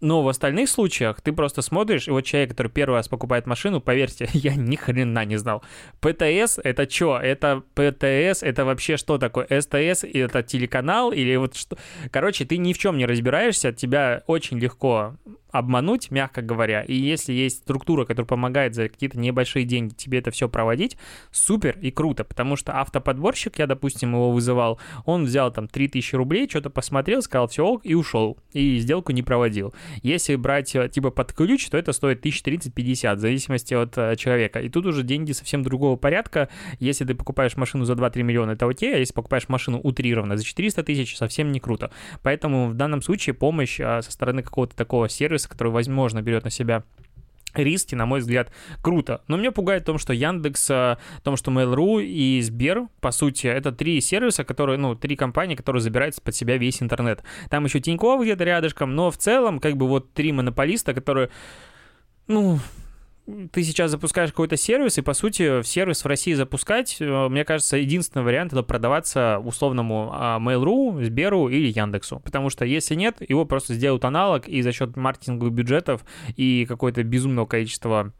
но 0.00 0.22
в 0.22 0.28
остальных 0.28 0.68
случаях 0.68 1.20
ты 1.20 1.32
просто 1.32 1.62
смотришь, 1.62 2.08
и 2.08 2.10
вот 2.10 2.22
человек, 2.22 2.50
который 2.50 2.70
первый 2.70 2.96
раз 2.96 3.08
покупает 3.08 3.46
машину, 3.46 3.80
поверьте, 3.80 4.28
я 4.32 4.54
ни 4.54 4.76
хрена 4.76 5.24
не 5.24 5.36
знал. 5.36 5.62
ПТС— 6.00 6.58
это 6.64 6.88
что? 6.90 7.18
Это 7.18 7.62
ПТС, 7.74 8.42
это 8.42 8.64
вообще 8.64 8.96
что 8.96 9.18
такое? 9.18 9.46
СТС— 9.46 10.04
это 10.12 10.42
телеканал 10.42 11.12
или 11.12 11.36
вот 11.36 11.56
что? 11.56 11.78
Короче, 12.10 12.44
ты 12.44 12.58
ни 12.58 12.72
в 12.72 12.78
чем 12.78 12.98
не 12.98 13.06
разбираешься, 13.06 13.72
тебя 13.72 14.22
очень 14.26 14.58
легко 14.58 15.16
обмануть, 15.58 16.10
мягко 16.10 16.42
говоря. 16.42 16.82
И 16.82 16.94
если 16.94 17.32
есть 17.32 17.58
структура, 17.58 18.04
которая 18.04 18.26
помогает 18.26 18.74
за 18.74 18.88
какие-то 18.88 19.18
небольшие 19.18 19.64
деньги 19.64 19.94
тебе 19.94 20.18
это 20.18 20.30
все 20.30 20.48
проводить, 20.48 20.96
супер 21.30 21.78
и 21.80 21.90
круто, 21.90 22.24
потому 22.24 22.56
что 22.56 22.78
автоподборщик, 22.78 23.58
я, 23.58 23.66
допустим, 23.66 24.12
его 24.12 24.30
вызывал, 24.30 24.78
он 25.04 25.24
взял 25.24 25.52
там 25.52 25.68
3000 25.68 26.14
рублей, 26.16 26.48
что-то 26.48 26.70
посмотрел, 26.70 27.22
сказал 27.22 27.48
все 27.48 27.64
ок 27.64 27.80
и 27.84 27.94
ушел, 27.94 28.38
и 28.52 28.78
сделку 28.78 29.12
не 29.12 29.22
проводил. 29.22 29.74
Если 30.02 30.36
брать 30.36 30.74
э, 30.74 30.88
типа 30.88 31.10
под 31.10 31.32
ключ, 31.32 31.68
то 31.68 31.76
это 31.76 31.92
стоит 31.92 32.24
1030-50, 32.24 33.16
в 33.16 33.18
зависимости 33.18 33.74
от 33.74 33.96
э, 33.96 34.16
человека. 34.16 34.60
И 34.60 34.68
тут 34.68 34.86
уже 34.86 35.02
деньги 35.02 35.32
совсем 35.32 35.62
другого 35.62 35.96
порядка. 35.96 36.48
Если 36.78 37.04
ты 37.04 37.14
покупаешь 37.14 37.56
машину 37.56 37.84
за 37.84 37.94
2-3 37.94 38.22
миллиона, 38.22 38.52
это 38.52 38.68
окей, 38.68 38.94
а 38.94 38.98
если 38.98 39.14
покупаешь 39.14 39.48
машину 39.48 39.80
утрированно 39.80 40.36
за 40.36 40.44
400 40.44 40.82
тысяч, 40.82 41.16
совсем 41.16 41.52
не 41.52 41.60
круто. 41.60 41.90
Поэтому 42.22 42.68
в 42.68 42.74
данном 42.74 43.02
случае 43.02 43.34
помощь 43.34 43.80
э, 43.80 44.02
со 44.02 44.10
стороны 44.12 44.42
какого-то 44.42 44.76
такого 44.76 45.08
сервиса, 45.08 45.45
который, 45.48 45.72
возможно, 45.72 46.22
берет 46.22 46.44
на 46.44 46.50
себя 46.50 46.84
риски, 47.54 47.94
на 47.94 48.06
мой 48.06 48.20
взгляд, 48.20 48.52
круто. 48.82 49.22
Но 49.28 49.36
меня 49.36 49.52
пугает 49.52 49.82
в 49.82 49.86
том, 49.86 49.98
что 49.98 50.12
Яндекс, 50.12 50.68
в 50.68 50.98
том, 51.22 51.36
что 51.36 51.50
Mail.ru 51.50 52.02
и 52.02 52.40
Сбер, 52.42 52.88
по 53.00 53.10
сути, 53.10 53.46
это 53.46 53.72
три 53.72 54.00
сервиса, 54.00 54.44
которые, 54.44 54.78
ну, 54.78 54.94
три 54.94 55.16
компании, 55.16 55.54
которые 55.54 55.80
забирают 55.80 56.20
под 56.22 56.34
себя 56.34 56.58
весь 56.58 56.82
интернет. 56.82 57.22
Там 57.50 57.64
еще 57.64 57.80
Тинькофф 57.80 58.22
где-то 58.22 58.44
рядышком, 58.44 58.94
но 58.94 59.10
в 59.10 59.16
целом, 59.16 59.58
как 59.58 59.76
бы 59.76 59.88
вот 59.88 60.12
три 60.12 60.32
монополиста, 60.32 60.92
которые, 60.94 61.30
ну, 62.26 62.58
ты 63.50 63.62
сейчас 63.64 63.90
запускаешь 63.90 64.30
какой-то 64.30 64.56
сервис, 64.56 64.98
и, 64.98 65.02
по 65.02 65.12
сути, 65.12 65.62
сервис 65.62 66.04
в 66.04 66.06
России 66.06 66.34
запускать, 66.34 66.96
э, 67.00 67.28
мне 67.28 67.44
кажется, 67.44 67.76
единственный 67.76 68.22
вариант— 68.22 68.52
это 68.54 68.62
продаваться 68.62 69.38
условному 69.38 70.10
а, 70.12 70.38
Mail.ru, 70.38 71.02
Сберу 71.04 71.48
или 71.48 71.66
Яндексу. 71.66 72.20
Потому 72.20 72.50
что 72.50 72.64
если 72.64 72.94
нет, 72.94 73.16
его 73.28 73.44
просто 73.44 73.74
сделают 73.74 74.04
аналог, 74.04 74.48
и 74.48 74.62
за 74.62 74.72
счет 74.72 74.96
маркетинговых 74.96 75.52
бюджетов 75.52 76.04
и 76.36 76.66
какое-то 76.66 77.02
безумного 77.02 77.46
количества 77.46 78.12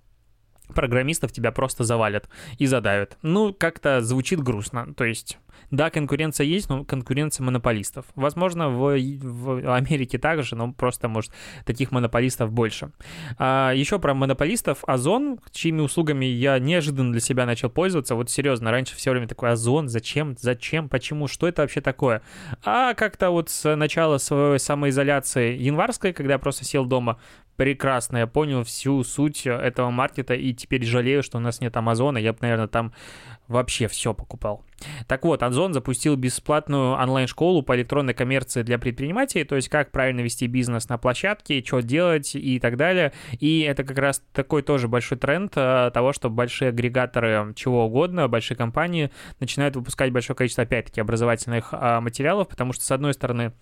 программистов 0.75 1.33
тебя 1.33 1.53
просто 1.53 1.85
завалят 1.85 2.29
и 2.59 2.67
задавят. 2.67 3.17
Ну, 3.23 3.55
как-то 3.55 4.01
звучит 4.01 4.41
грустно. 4.41 4.93
То 4.95 5.05
есть 5.05 5.39
да, 5.71 5.91
конкуренция 5.91 6.47
есть, 6.47 6.69
но 6.69 6.85
конкуренция 6.85 7.45
монополистов. 7.45 8.07
Возможно, 8.15 8.69
в, 8.69 8.99
в 8.99 9.75
Америке 9.75 10.19
также, 10.19 10.57
но 10.57 10.73
просто, 10.73 11.09
может, 11.09 11.33
таких 11.65 11.93
монополистов 11.93 12.53
больше. 12.53 12.91
А, 13.39 13.73
еще 13.73 13.99
про 13.99 14.15
монополистов. 14.15 14.85
Озон, 14.87 15.39
чьими 15.51 15.81
услугами 15.81 16.25
я 16.25 16.59
неожиданно 16.59 17.13
для 17.13 17.21
себя 17.21 17.47
начал 17.47 17.71
пользоваться. 17.71 18.15
Вот 18.15 18.31
серьезно, 18.31 18.71
раньше 18.71 18.97
все 18.97 19.11
время 19.11 19.29
такой 19.29 19.51
Озон, 19.51 19.89
зачем, 19.89 20.37
зачем, 20.39 20.89
почему, 20.89 21.29
что 21.29 21.49
это 21.49 21.63
вообще 21.63 21.81
такое? 21.81 22.23
А 22.65 22.95
как-то 22.95 23.31
вот 23.31 23.51
с 23.51 23.75
начала 23.77 24.19
своей 24.19 24.59
самоизоляции 24.59 25.57
январской, 25.57 26.13
когда 26.13 26.35
я 26.35 26.39
просто 26.39 26.65
сел 26.65 26.85
дома, 26.85 27.19
прекрасно, 27.57 28.19
я 28.19 28.27
понял 28.27 28.65
всю 28.65 29.03
суть 29.03 29.47
этого 29.47 29.91
маркета 29.91 30.35
и 30.35 30.53
теперь 30.53 30.85
жалею, 30.85 31.23
что 31.23 31.39
у 31.39 31.41
нас 31.41 31.61
нет 31.61 31.77
Амазона, 31.77 32.19
я 32.19 32.33
бы, 32.33 32.39
наверное, 32.43 32.69
там 32.69 32.93
вообще 33.49 33.89
все 33.89 34.15
покупал. 34.15 34.65
Так 35.07 35.25
вот, 35.25 35.43
Озон 35.43 35.73
запустил 35.73 36.17
бесплатную 36.17 36.93
онлайн-школу 36.93 37.63
по 37.63 37.77
электронной 37.77 38.15
коммерции 38.15 38.63
для 38.63 38.79
предпринимателей, 38.79 39.45
то 39.45 39.57
есть 39.57 39.69
как 39.69 39.91
правильно 39.91 40.21
вести 40.21 40.47
бизнес 40.47 40.89
на 40.89 40.99
площадке, 40.99 41.63
что 41.65 41.81
делать 41.81 42.35
и 42.35 42.59
так 42.61 42.77
далее. 42.77 43.13
И 43.41 43.61
это 43.61 43.85
как 43.85 43.99
раз 43.99 44.23
такой 44.33 44.63
тоже 44.63 44.89
большой 44.89 45.19
тренд 45.19 45.53
э, 45.57 45.91
того, 45.93 46.13
что 46.13 46.31
большие 46.31 46.69
агрегаторы 46.71 47.53
чего 47.55 47.87
угодно, 47.87 48.29
большие 48.29 48.57
компании 48.57 49.11
начинают 49.41 49.77
выпускать 49.77 50.13
большое 50.13 50.37
количество, 50.37 50.65
опять-таки, 50.65 51.01
образовательных 51.01 51.69
а, 51.73 52.01
материалов, 52.01 52.49
потому 52.49 52.73
что, 52.73 52.85
с 52.85 52.91
одной 52.91 53.15
стороны, 53.15 53.53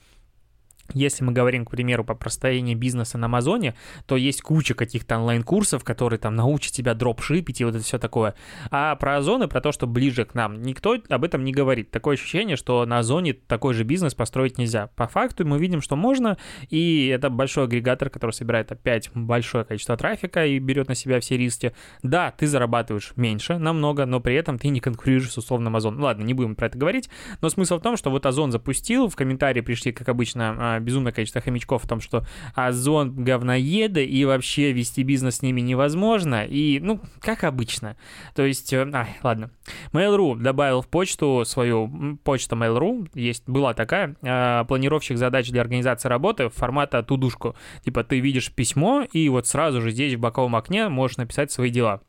если 0.93 1.25
мы 1.25 1.33
говорим, 1.33 1.65
к 1.65 1.71
примеру, 1.71 2.05
по 2.05 2.15
простроению 2.15 2.77
бизнеса 2.77 3.19
на 3.19 3.27
Амазоне, 3.27 3.75
то 4.07 4.17
есть 4.17 4.43
куча 4.43 4.75
каких-то 4.75 5.19
онлайн-курсов, 5.19 5.83
которые 5.85 6.19
там 6.19 6.37
научат 6.37 6.73
тебя 6.73 6.95
дропшипить 6.95 7.61
и 7.61 7.65
вот 7.65 7.75
это 7.75 7.85
все 7.85 7.99
такое. 7.99 8.35
А 8.71 8.95
про 8.97 9.17
Озон 9.17 9.43
и 9.43 9.47
про 9.47 9.61
то, 9.61 9.73
что 9.73 9.87
ближе 9.87 10.25
к 10.25 10.35
нам, 10.35 10.63
никто 10.63 10.97
об 11.09 11.25
этом 11.25 11.45
не 11.45 11.53
говорит. 11.53 11.91
Такое 11.91 12.15
ощущение, 12.15 12.57
что 12.57 12.85
на 12.85 12.99
Озоне 12.99 13.33
такой 13.33 13.75
же 13.75 13.85
бизнес 13.85 14.15
построить 14.15 14.59
нельзя. 14.59 14.89
По 14.97 15.07
факту 15.07 15.47
мы 15.47 15.59
видим, 15.59 15.81
что 15.81 15.97
можно, 15.97 16.37
и 16.69 17.07
это 17.07 17.31
большой 17.31 17.65
агрегатор, 17.65 18.11
который 18.11 18.33
собирает 18.33 18.71
опять 18.73 19.11
большое 19.15 19.65
количество 19.65 19.97
трафика 19.97 20.47
и 20.47 20.59
берет 20.59 20.89
на 20.89 20.95
себя 20.95 21.21
все 21.21 21.37
риски. 21.37 21.75
Да, 22.03 22.33
ты 22.37 22.47
зарабатываешь 22.47 23.13
меньше, 23.17 23.59
намного, 23.59 24.07
но 24.07 24.21
при 24.21 24.35
этом 24.35 24.59
ты 24.59 24.69
не 24.69 24.81
конкурируешь 24.81 25.31
с 25.31 25.39
условным 25.39 25.77
Озоном. 25.77 26.01
Ладно, 26.01 26.25
не 26.25 26.35
будем 26.35 26.57
про 26.57 26.67
это 26.67 26.79
говорить, 26.79 27.09
но 27.41 27.49
смысл 27.49 27.79
в 27.79 27.83
том, 27.83 27.97
что 27.97 28.11
вот 28.11 28.27
Озон 28.27 28.53
запустил, 28.53 29.09
в 29.09 29.17
комментарии 29.17 29.61
пришли, 29.61 29.93
как 29.93 30.09
обычно, 30.09 30.74
безумное 30.81 31.13
количество 31.13 31.41
хомячков 31.41 31.85
в 31.85 31.89
том, 31.89 32.01
что 32.01 32.27
Озон 32.55 33.25
говноеды, 33.25 34.05
и 34.05 34.25
вообще 34.25 34.73
вести 34.73 35.03
бизнес 35.03 35.37
с 35.37 35.43
ними 35.43 35.61
невозможно, 35.61 36.45
и, 36.45 36.81
ну, 36.81 37.01
как 37.21 37.45
обычно. 37.45 37.97
То 38.35 38.45
есть, 38.45 38.73
э, 38.73 38.89
ай, 38.93 39.17
ладно. 39.23 39.51
Mail.ru 39.93 40.37
добавил 40.37 40.83
в 40.83 40.89
почту 40.89 41.45
свою, 41.47 42.19
почту 42.25 42.57
Mail.ru, 42.57 43.09
есть, 43.15 43.45
была 43.49 43.75
такая, 43.75 44.17
э, 44.23 44.65
планировщик 44.67 45.19
задач 45.19 45.51
для 45.51 45.61
организации 45.61 46.09
работы 46.09 46.49
формата 46.49 47.03
тудушку. 47.03 47.55
Типа, 47.85 48.05
ты 48.05 48.21
видишь 48.21 48.53
письмо, 48.53 49.07
и 49.13 49.29
вот 49.29 49.47
сразу 49.47 49.81
же 49.81 49.91
здесь 49.91 50.15
в 50.15 50.21
боковом 50.21 50.57
окне 50.57 50.89
можешь 50.89 51.17
написать 51.17 51.51
свои 51.51 51.71
дела. 51.71 52.01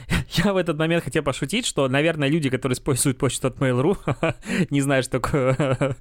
Я 0.44 0.52
в 0.52 0.56
этот 0.56 0.78
момент 0.78 1.04
хотел 1.04 1.22
пошутить, 1.22 1.66
что, 1.66 1.88
наверное, 1.88 2.28
люди, 2.28 2.50
которые 2.50 2.74
используют 2.74 3.18
почту 3.18 3.48
от 3.48 3.58
Mail.ru, 3.58 3.96
не 4.70 4.80
знают, 4.80 5.06
что 5.06 5.20
такое 5.20 5.56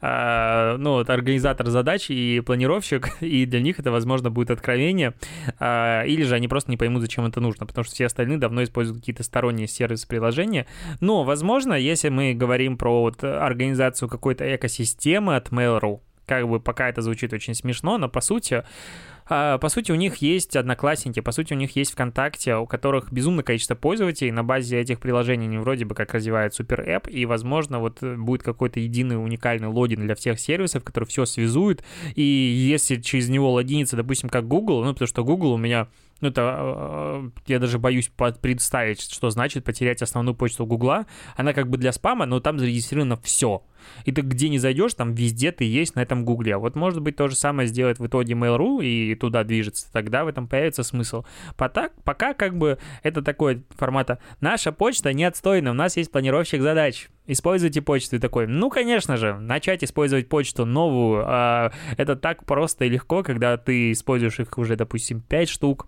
а, 0.00 0.76
ну, 0.78 0.98
организатор 0.98 1.68
задач 1.68 2.10
и 2.10 2.40
планировщик, 2.40 3.10
и 3.20 3.46
для 3.46 3.60
них 3.60 3.78
это, 3.78 3.90
возможно, 3.90 4.30
будет 4.30 4.50
откровение, 4.50 5.14
а, 5.58 6.04
или 6.04 6.22
же 6.22 6.34
они 6.34 6.48
просто 6.48 6.70
не 6.70 6.76
поймут, 6.76 7.02
зачем 7.02 7.26
это 7.26 7.40
нужно, 7.40 7.66
потому 7.66 7.84
что 7.84 7.94
все 7.94 8.06
остальные 8.06 8.38
давно 8.38 8.62
используют 8.62 9.00
какие-то 9.00 9.22
сторонние 9.22 9.68
сервисы 9.68 10.06
приложения. 10.06 10.66
Но, 11.00 11.24
возможно, 11.24 11.74
если 11.74 12.08
мы 12.08 12.34
говорим 12.34 12.76
про 12.76 13.02
вот 13.02 13.24
организацию 13.24 14.08
какой-то 14.08 14.54
экосистемы 14.54 15.36
от 15.36 15.48
Mail.ru, 15.48 16.00
как 16.26 16.48
бы 16.48 16.60
пока 16.60 16.88
это 16.88 17.02
звучит 17.02 17.32
очень 17.32 17.54
смешно, 17.54 17.98
но 17.98 18.08
по 18.08 18.20
сути 18.20 18.64
а, 19.34 19.58
по 19.58 19.68
сути, 19.68 19.92
у 19.92 19.94
них 19.94 20.16
есть 20.16 20.56
одноклассники, 20.56 21.20
по 21.20 21.32
сути, 21.32 21.54
у 21.54 21.56
них 21.56 21.76
есть 21.76 21.92
ВКонтакте, 21.92 22.56
у 22.56 22.66
которых 22.66 23.12
безумное 23.12 23.44
количество 23.44 23.74
пользователей. 23.74 24.30
На 24.30 24.44
базе 24.44 24.78
этих 24.78 25.00
приложений 25.00 25.46
они 25.46 25.58
вроде 25.58 25.84
бы 25.84 25.94
как 25.94 26.12
развивают 26.12 26.54
супер 26.54 26.80
эп, 26.82 27.08
и, 27.08 27.24
возможно, 27.24 27.78
вот 27.78 28.02
э, 28.02 28.16
будет 28.16 28.42
какой-то 28.42 28.80
единый 28.80 29.22
уникальный 29.22 29.68
логин 29.68 30.00
для 30.00 30.14
всех 30.14 30.38
сервисов, 30.40 30.84
который 30.84 31.04
все 31.04 31.24
связует. 31.24 31.84
И 32.14 32.22
если 32.22 32.96
через 32.96 33.28
него 33.28 33.52
логиниться, 33.52 33.96
допустим, 33.96 34.28
как 34.28 34.46
Google, 34.46 34.84
ну, 34.84 34.92
потому 34.92 35.08
что 35.08 35.24
Google 35.24 35.52
у 35.52 35.58
меня 35.58 35.88
ну, 36.20 36.28
это 36.28 36.56
э, 36.56 37.30
я 37.46 37.58
даже 37.58 37.78
боюсь 37.80 38.10
представить, 38.40 39.00
что 39.00 39.30
значит 39.30 39.64
потерять 39.64 40.02
основную 40.02 40.36
почту 40.36 40.64
Гугла. 40.66 41.06
Она 41.36 41.52
как 41.52 41.68
бы 41.68 41.78
для 41.78 41.92
спама, 41.92 42.26
но 42.26 42.38
там 42.38 42.60
зарегистрировано 42.60 43.16
все. 43.22 43.64
И 44.04 44.12
ты 44.12 44.22
где 44.22 44.48
не 44.48 44.58
зайдешь, 44.58 44.94
там 44.94 45.14
везде 45.14 45.52
ты 45.52 45.64
есть 45.64 45.94
на 45.94 46.00
этом 46.00 46.24
Гугле. 46.24 46.56
Вот 46.56 46.76
может 46.76 47.00
быть 47.00 47.16
то 47.16 47.28
же 47.28 47.36
самое 47.36 47.68
сделает 47.68 47.98
в 47.98 48.06
итоге 48.06 48.34
Mail.ru 48.34 48.84
и 48.84 49.14
туда 49.14 49.44
движется. 49.44 49.90
Тогда 49.92 50.24
в 50.24 50.28
этом 50.28 50.48
появится 50.48 50.82
смысл. 50.82 51.24
Пока, 51.56 51.90
пока 52.04 52.34
как 52.34 52.56
бы 52.56 52.78
это 53.02 53.22
такой 53.22 53.64
формата 53.70 54.18
«Наша 54.40 54.72
почта 54.72 55.12
не 55.12 55.24
отстойна, 55.24 55.70
у 55.70 55.74
нас 55.74 55.96
есть 55.96 56.10
планировщик 56.10 56.62
задач» 56.62 57.08
используйте 57.26 57.80
почту. 57.82 58.16
И 58.16 58.18
такой, 58.18 58.46
ну, 58.46 58.70
конечно 58.70 59.16
же, 59.16 59.34
начать 59.38 59.84
использовать 59.84 60.28
почту 60.28 60.64
новую, 60.64 61.24
а, 61.26 61.72
это 61.96 62.16
так 62.16 62.44
просто 62.44 62.84
и 62.84 62.88
легко, 62.88 63.22
когда 63.22 63.56
ты 63.56 63.92
используешь 63.92 64.40
их 64.40 64.58
уже, 64.58 64.76
допустим, 64.76 65.20
5 65.20 65.48
штук, 65.48 65.86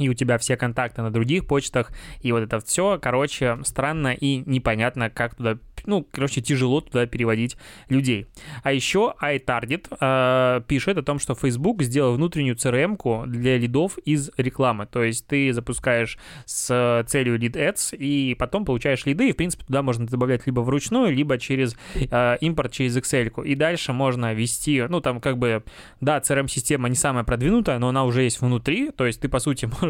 и 0.00 0.08
у 0.08 0.14
тебя 0.14 0.38
все 0.38 0.56
контакты 0.56 1.02
на 1.02 1.10
других 1.10 1.46
почтах, 1.46 1.92
и 2.22 2.32
вот 2.32 2.40
это 2.40 2.58
все, 2.60 2.98
короче, 3.00 3.58
странно 3.64 4.12
и 4.12 4.42
непонятно, 4.46 5.10
как 5.10 5.34
туда 5.34 5.58
ну, 5.86 6.06
короче, 6.10 6.40
тяжело 6.40 6.80
туда 6.80 7.06
переводить 7.06 7.56
людей. 7.88 8.26
А 8.62 8.72
еще 8.72 9.14
iTarget 9.22 9.86
э, 10.00 10.62
пишет 10.66 10.98
о 10.98 11.02
том, 11.02 11.18
что 11.18 11.34
Facebook 11.34 11.82
сделал 11.82 12.14
внутреннюю 12.14 12.56
CRM-ку 12.56 13.24
для 13.26 13.58
лидов 13.58 13.98
из 14.04 14.30
рекламы. 14.36 14.86
То 14.86 15.02
есть 15.02 15.26
ты 15.26 15.52
запускаешь 15.52 16.18
с 16.44 17.04
целью 17.08 17.38
lead 17.38 17.52
ads 17.52 17.96
и 17.96 18.34
потом 18.34 18.64
получаешь 18.64 19.06
лиды, 19.06 19.28
и, 19.28 19.32
в 19.32 19.36
принципе, 19.36 19.64
туда 19.64 19.82
можно 19.82 20.06
добавлять 20.06 20.46
либо 20.46 20.60
вручную, 20.60 21.14
либо 21.14 21.38
через 21.38 21.76
э, 21.94 22.36
импорт 22.40 22.72
через 22.72 22.96
Excel. 22.96 23.30
-ку. 23.30 23.44
И 23.44 23.54
дальше 23.54 23.92
можно 23.92 24.34
вести, 24.34 24.82
ну, 24.88 25.00
там 25.00 25.20
как 25.20 25.38
бы, 25.38 25.62
да, 26.00 26.18
CRM-система 26.18 26.88
не 26.88 26.96
самая 26.96 27.24
продвинутая, 27.24 27.78
но 27.78 27.88
она 27.88 28.04
уже 28.04 28.22
есть 28.22 28.40
внутри, 28.40 28.90
то 28.90 29.06
есть 29.06 29.20
ты, 29.20 29.28
по 29.28 29.38
сути, 29.38 29.68
можешь 29.80 29.89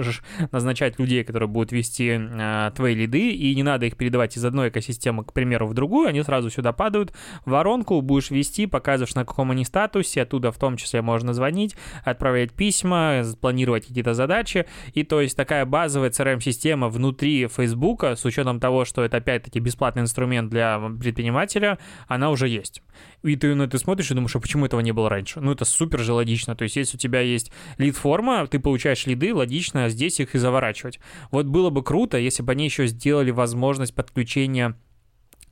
назначать 0.52 0.98
людей, 0.98 1.24
которые 1.24 1.48
будут 1.48 1.72
вести 1.72 2.18
э, 2.18 2.70
твои 2.74 2.94
лиды, 2.94 3.30
и 3.30 3.54
не 3.54 3.62
надо 3.62 3.86
их 3.86 3.96
передавать 3.96 4.36
из 4.36 4.44
одной 4.44 4.68
экосистемы, 4.68 5.24
к 5.24 5.32
примеру, 5.32 5.66
в 5.66 5.74
другую, 5.74 6.08
они 6.08 6.22
сразу 6.22 6.50
сюда 6.50 6.72
падают, 6.72 7.12
в 7.44 7.50
воронку 7.50 8.00
будешь 8.00 8.30
вести, 8.30 8.66
показываешь, 8.66 9.14
на 9.14 9.24
каком 9.24 9.50
они 9.50 9.64
статусе, 9.64 10.22
оттуда 10.22 10.52
в 10.52 10.58
том 10.58 10.76
числе 10.76 11.02
можно 11.02 11.32
звонить, 11.32 11.76
отправлять 12.04 12.52
письма, 12.52 13.22
планировать 13.40 13.86
какие-то 13.86 14.14
задачи, 14.14 14.66
и 14.94 15.04
то 15.04 15.20
есть 15.20 15.36
такая 15.36 15.64
базовая 15.64 16.10
CRM-система 16.10 16.88
внутри 16.88 17.46
Facebook, 17.48 18.04
с 18.04 18.24
учетом 18.24 18.60
того, 18.60 18.84
что 18.84 19.04
это 19.04 19.18
опять-таки 19.18 19.60
бесплатный 19.60 20.02
инструмент 20.02 20.50
для 20.50 20.78
предпринимателя, 21.00 21.78
она 22.08 22.30
уже 22.30 22.48
есть. 22.48 22.82
И 23.22 23.36
ты 23.36 23.54
на 23.54 23.62
это 23.62 23.78
смотришь 23.78 24.10
и 24.10 24.14
думаешь, 24.14 24.34
а 24.34 24.40
почему 24.40 24.66
этого 24.66 24.80
не 24.80 24.92
было 24.92 25.08
раньше? 25.08 25.40
Ну, 25.40 25.52
это 25.52 25.64
супер 25.64 26.00
же 26.00 26.12
логично. 26.12 26.56
То 26.56 26.64
есть, 26.64 26.76
если 26.76 26.96
у 26.96 27.00
тебя 27.00 27.20
есть 27.20 27.52
лид-форма, 27.78 28.46
ты 28.46 28.58
получаешь 28.58 29.06
лиды, 29.06 29.34
логично 29.34 29.88
здесь 29.88 30.20
их 30.20 30.34
и 30.34 30.38
заворачивать. 30.38 31.00
Вот 31.30 31.46
было 31.46 31.70
бы 31.70 31.82
круто, 31.82 32.18
если 32.18 32.42
бы 32.42 32.52
они 32.52 32.64
еще 32.64 32.86
сделали 32.86 33.30
возможность 33.30 33.94
подключения 33.94 34.76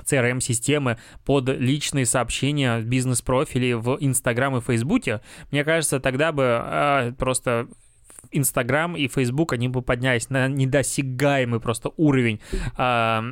CRM-системы 0.04 0.98
под 1.24 1.48
личные 1.48 2.06
сообщения 2.06 2.80
бизнес-профилей 2.80 3.74
в 3.74 3.98
Инстаграм 4.00 4.56
и 4.56 4.60
Фейсбуке, 4.60 5.20
мне 5.50 5.64
кажется, 5.64 6.00
тогда 6.00 6.32
бы 6.32 6.60
э, 6.62 7.12
просто 7.18 7.68
Инстаграм 8.30 8.96
и 8.96 9.08
Фейсбук, 9.08 9.52
они 9.52 9.68
бы 9.68 9.82
поднялись 9.82 10.28
на 10.30 10.48
недосягаемый 10.48 11.60
просто 11.60 11.90
уровень 11.96 12.40
э, 12.76 13.22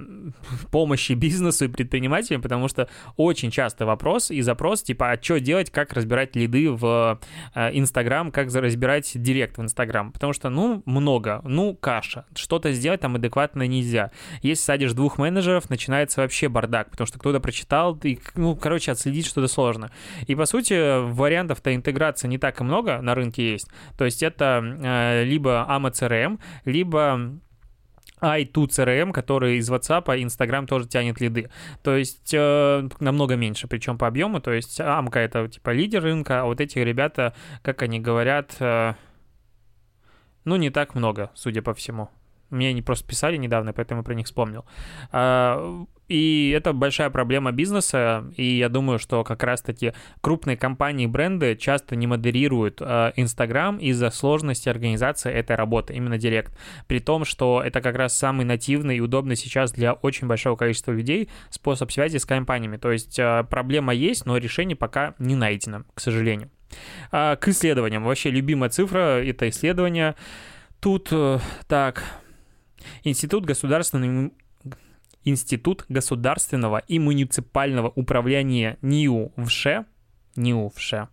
помощи 0.71 1.13
бизнесу 1.13 1.67
и 1.67 1.69
предпринимателям, 1.69 2.41
потому 2.41 2.69
что 2.69 2.89
очень 3.17 3.51
часто 3.51 3.85
вопрос 3.85 4.31
и 4.31 4.41
запрос, 4.41 4.83
типа, 4.83 5.11
а 5.11 5.23
что 5.23 5.39
делать, 5.41 5.71
как 5.71 5.93
разбирать 5.93 6.35
лиды 6.37 6.71
в 6.71 7.21
э, 7.55 7.71
Инстаграм, 7.73 8.31
как 8.31 8.53
разбирать 8.55 9.11
директ 9.15 9.59
в 9.59 9.63
Инстаграм, 9.63 10.13
потому 10.13 10.33
что, 10.33 10.49
ну, 10.49 10.83
много, 10.87 11.41
ну, 11.45 11.75
каша, 11.75 12.25
что-то 12.35 12.73
сделать 12.73 13.01
там 13.01 13.17
адекватно 13.17 13.67
нельзя. 13.67 14.11
Если 14.43 14.65
садишь 14.65 14.93
двух 14.93 15.19
менеджеров, 15.19 15.69
начинается 15.69 16.21
вообще 16.21 16.49
бардак, 16.49 16.91
потому 16.91 17.07
что 17.07 17.19
кто-то 17.19 17.41
прочитал, 17.41 17.99
и, 18.03 18.19
ну, 18.35 18.57
короче, 18.57 18.93
отследить 18.93 19.27
что-то 19.27 19.49
сложно. 19.49 19.91
И, 20.27 20.35
по 20.35 20.47
сути, 20.47 21.03
вариантов-то 21.11 21.75
интеграции 21.75 22.29
не 22.29 22.39
так 22.39 22.61
и 22.61 22.65
много 22.65 23.01
на 23.03 23.15
рынке 23.15 23.53
есть, 23.53 23.69
то 23.99 24.05
есть 24.05 24.23
это 24.23 24.47
Э, 24.57 24.76
либо 25.25 25.67
AMA 25.69 25.91
CRM, 25.91 26.39
либо 26.65 27.39
i2 28.21 28.53
CRM, 28.53 29.13
который 29.13 29.59
из 29.59 29.71
WhatsApp 29.71 30.07
Instagram 30.07 30.67
тоже 30.67 30.89
тянет 30.89 31.21
лиды. 31.21 31.51
То 31.83 31.97
есть 31.97 32.33
э, 32.33 32.89
намного 33.01 33.37
меньше, 33.37 33.69
причем 33.69 33.99
по 33.99 34.07
объему. 34.07 34.41
То 34.41 34.53
есть 34.53 34.81
Амка 34.81 35.21
это 35.21 35.49
типа 35.49 35.71
лидер 35.71 36.03
рынка, 36.03 36.43
а 36.43 36.45
вот 36.45 36.61
эти 36.61 36.79
ребята, 36.79 37.35
как 37.63 37.83
они 37.83 38.01
говорят, 38.01 38.57
э, 38.61 38.95
ну 40.45 40.57
не 40.57 40.71
так 40.71 40.95
много, 40.95 41.31
судя 41.35 41.63
по 41.63 41.75
всему. 41.75 42.09
Мне 42.51 42.69
они 42.69 42.83
просто 42.83 43.07
писали 43.07 43.37
недавно, 43.37 43.73
поэтому 43.73 44.03
про 44.05 44.15
них 44.15 44.27
вспомнил. 44.27 44.65
А, 45.13 45.85
и 46.09 46.53
это 46.57 46.73
большая 46.73 47.11
проблема 47.11 47.51
бизнеса, 47.51 48.31
и 48.37 48.45
я 48.57 48.69
думаю, 48.69 49.01
что 49.01 49.25
как 49.25 49.43
раз-таки 49.43 49.93
крупные 50.21 50.57
компании, 50.57 51.07
бренды 51.07 51.57
часто 51.57 51.97
не 51.97 52.07
модерируют 52.07 52.81
а, 52.81 53.13
Инстаграм 53.17 53.79
из-за 53.79 54.11
сложности 54.11 54.69
организации 54.69 55.33
этой 55.33 55.57
работы, 55.57 55.95
именно 55.95 56.19
Директ. 56.19 56.57
При 56.87 57.01
том, 57.01 57.25
что 57.25 57.61
это 57.65 57.81
как 57.81 57.97
раз 57.97 58.17
самый 58.17 58.45
нативный 58.47 58.99
и 58.99 59.01
удобный 59.01 59.35
сейчас 59.35 59.73
для 59.73 59.95
очень 59.95 60.29
большого 60.29 60.57
количества 60.57 60.93
людей 60.93 61.29
способ 61.51 61.91
связи 61.91 62.19
с 62.19 62.25
компаниями. 62.25 62.77
То 62.77 62.93
есть 62.93 63.19
а, 63.19 63.43
проблема 63.43 63.93
есть, 63.93 64.27
но 64.27 64.37
решение 64.37 64.77
пока 64.77 65.15
не 65.19 65.35
найдено, 65.35 65.85
к 65.95 66.01
сожалению. 66.01 66.51
К 67.11 67.39
исследованиям. 67.47 68.05
Вообще 68.05 68.31
любимая 68.31 68.71
цифра— 68.71 69.25
это 69.25 69.49
исследование. 69.49 70.17
Тут 70.81 71.09
э, 71.11 71.39
так, 71.69 72.03
Институт 73.05 73.45
государственного 73.45 74.31
Институт 75.25 75.85
государственного 75.89 76.79
и 76.87 77.01
муниципального 77.01 77.89
управления 77.89 78.79
НИУ 78.81 79.33
в 79.37 79.49
ШЕ, 79.49 79.85
НИУ 80.37 80.69
в 80.69 80.79
ШЕ, 80.79 81.09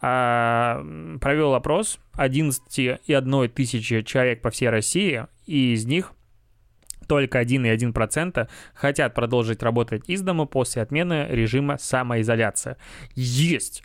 а, 0.00 0.82
провел 1.20 1.54
опрос 1.54 1.98
11,1 2.16 3.48
тысячи 3.48 4.00
человек 4.00 4.40
по 4.40 4.50
всей 4.50 4.70
России, 4.70 5.26
и 5.44 5.74
из 5.74 5.84
них 5.84 6.14
только 7.06 7.40
1,1% 7.40 8.48
хотят 8.72 9.14
продолжить 9.14 9.62
работать 9.62 10.08
из 10.08 10.22
дома 10.22 10.46
после 10.46 10.80
отмены 10.80 11.26
режима 11.28 11.76
самоизоляции. 11.76 12.76
Есть! 13.14 13.82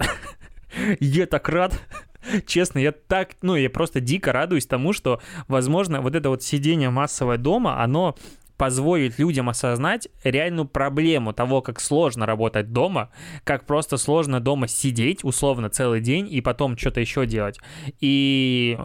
Я 0.99 1.25
так 1.25 1.49
рад. 1.49 1.81
Честно, 2.45 2.79
я 2.79 2.91
так, 2.91 3.35
ну, 3.41 3.55
я 3.55 3.69
просто 3.69 3.99
дико 3.99 4.31
радуюсь 4.31 4.65
тому, 4.65 4.93
что, 4.93 5.21
возможно, 5.47 6.01
вот 6.01 6.15
это 6.15 6.29
вот 6.29 6.43
сидение 6.43 6.89
массовое 6.89 7.37
дома, 7.37 7.81
оно 7.81 8.15
позволит 8.57 9.19
людям 9.19 9.49
осознать 9.49 10.07
реальную 10.23 10.65
проблему 10.65 11.33
того, 11.33 11.61
как 11.61 11.81
сложно 11.81 12.25
работать 12.25 12.71
дома, 12.71 13.09
как 13.43 13.65
просто 13.65 13.97
сложно 13.97 14.39
дома 14.39 14.67
сидеть, 14.67 15.23
условно, 15.23 15.69
целый 15.69 16.01
день 16.01 16.31
и 16.31 16.41
потом 16.41 16.77
что-то 16.77 17.01
еще 17.01 17.25
делать. 17.25 17.59
И 17.99 18.77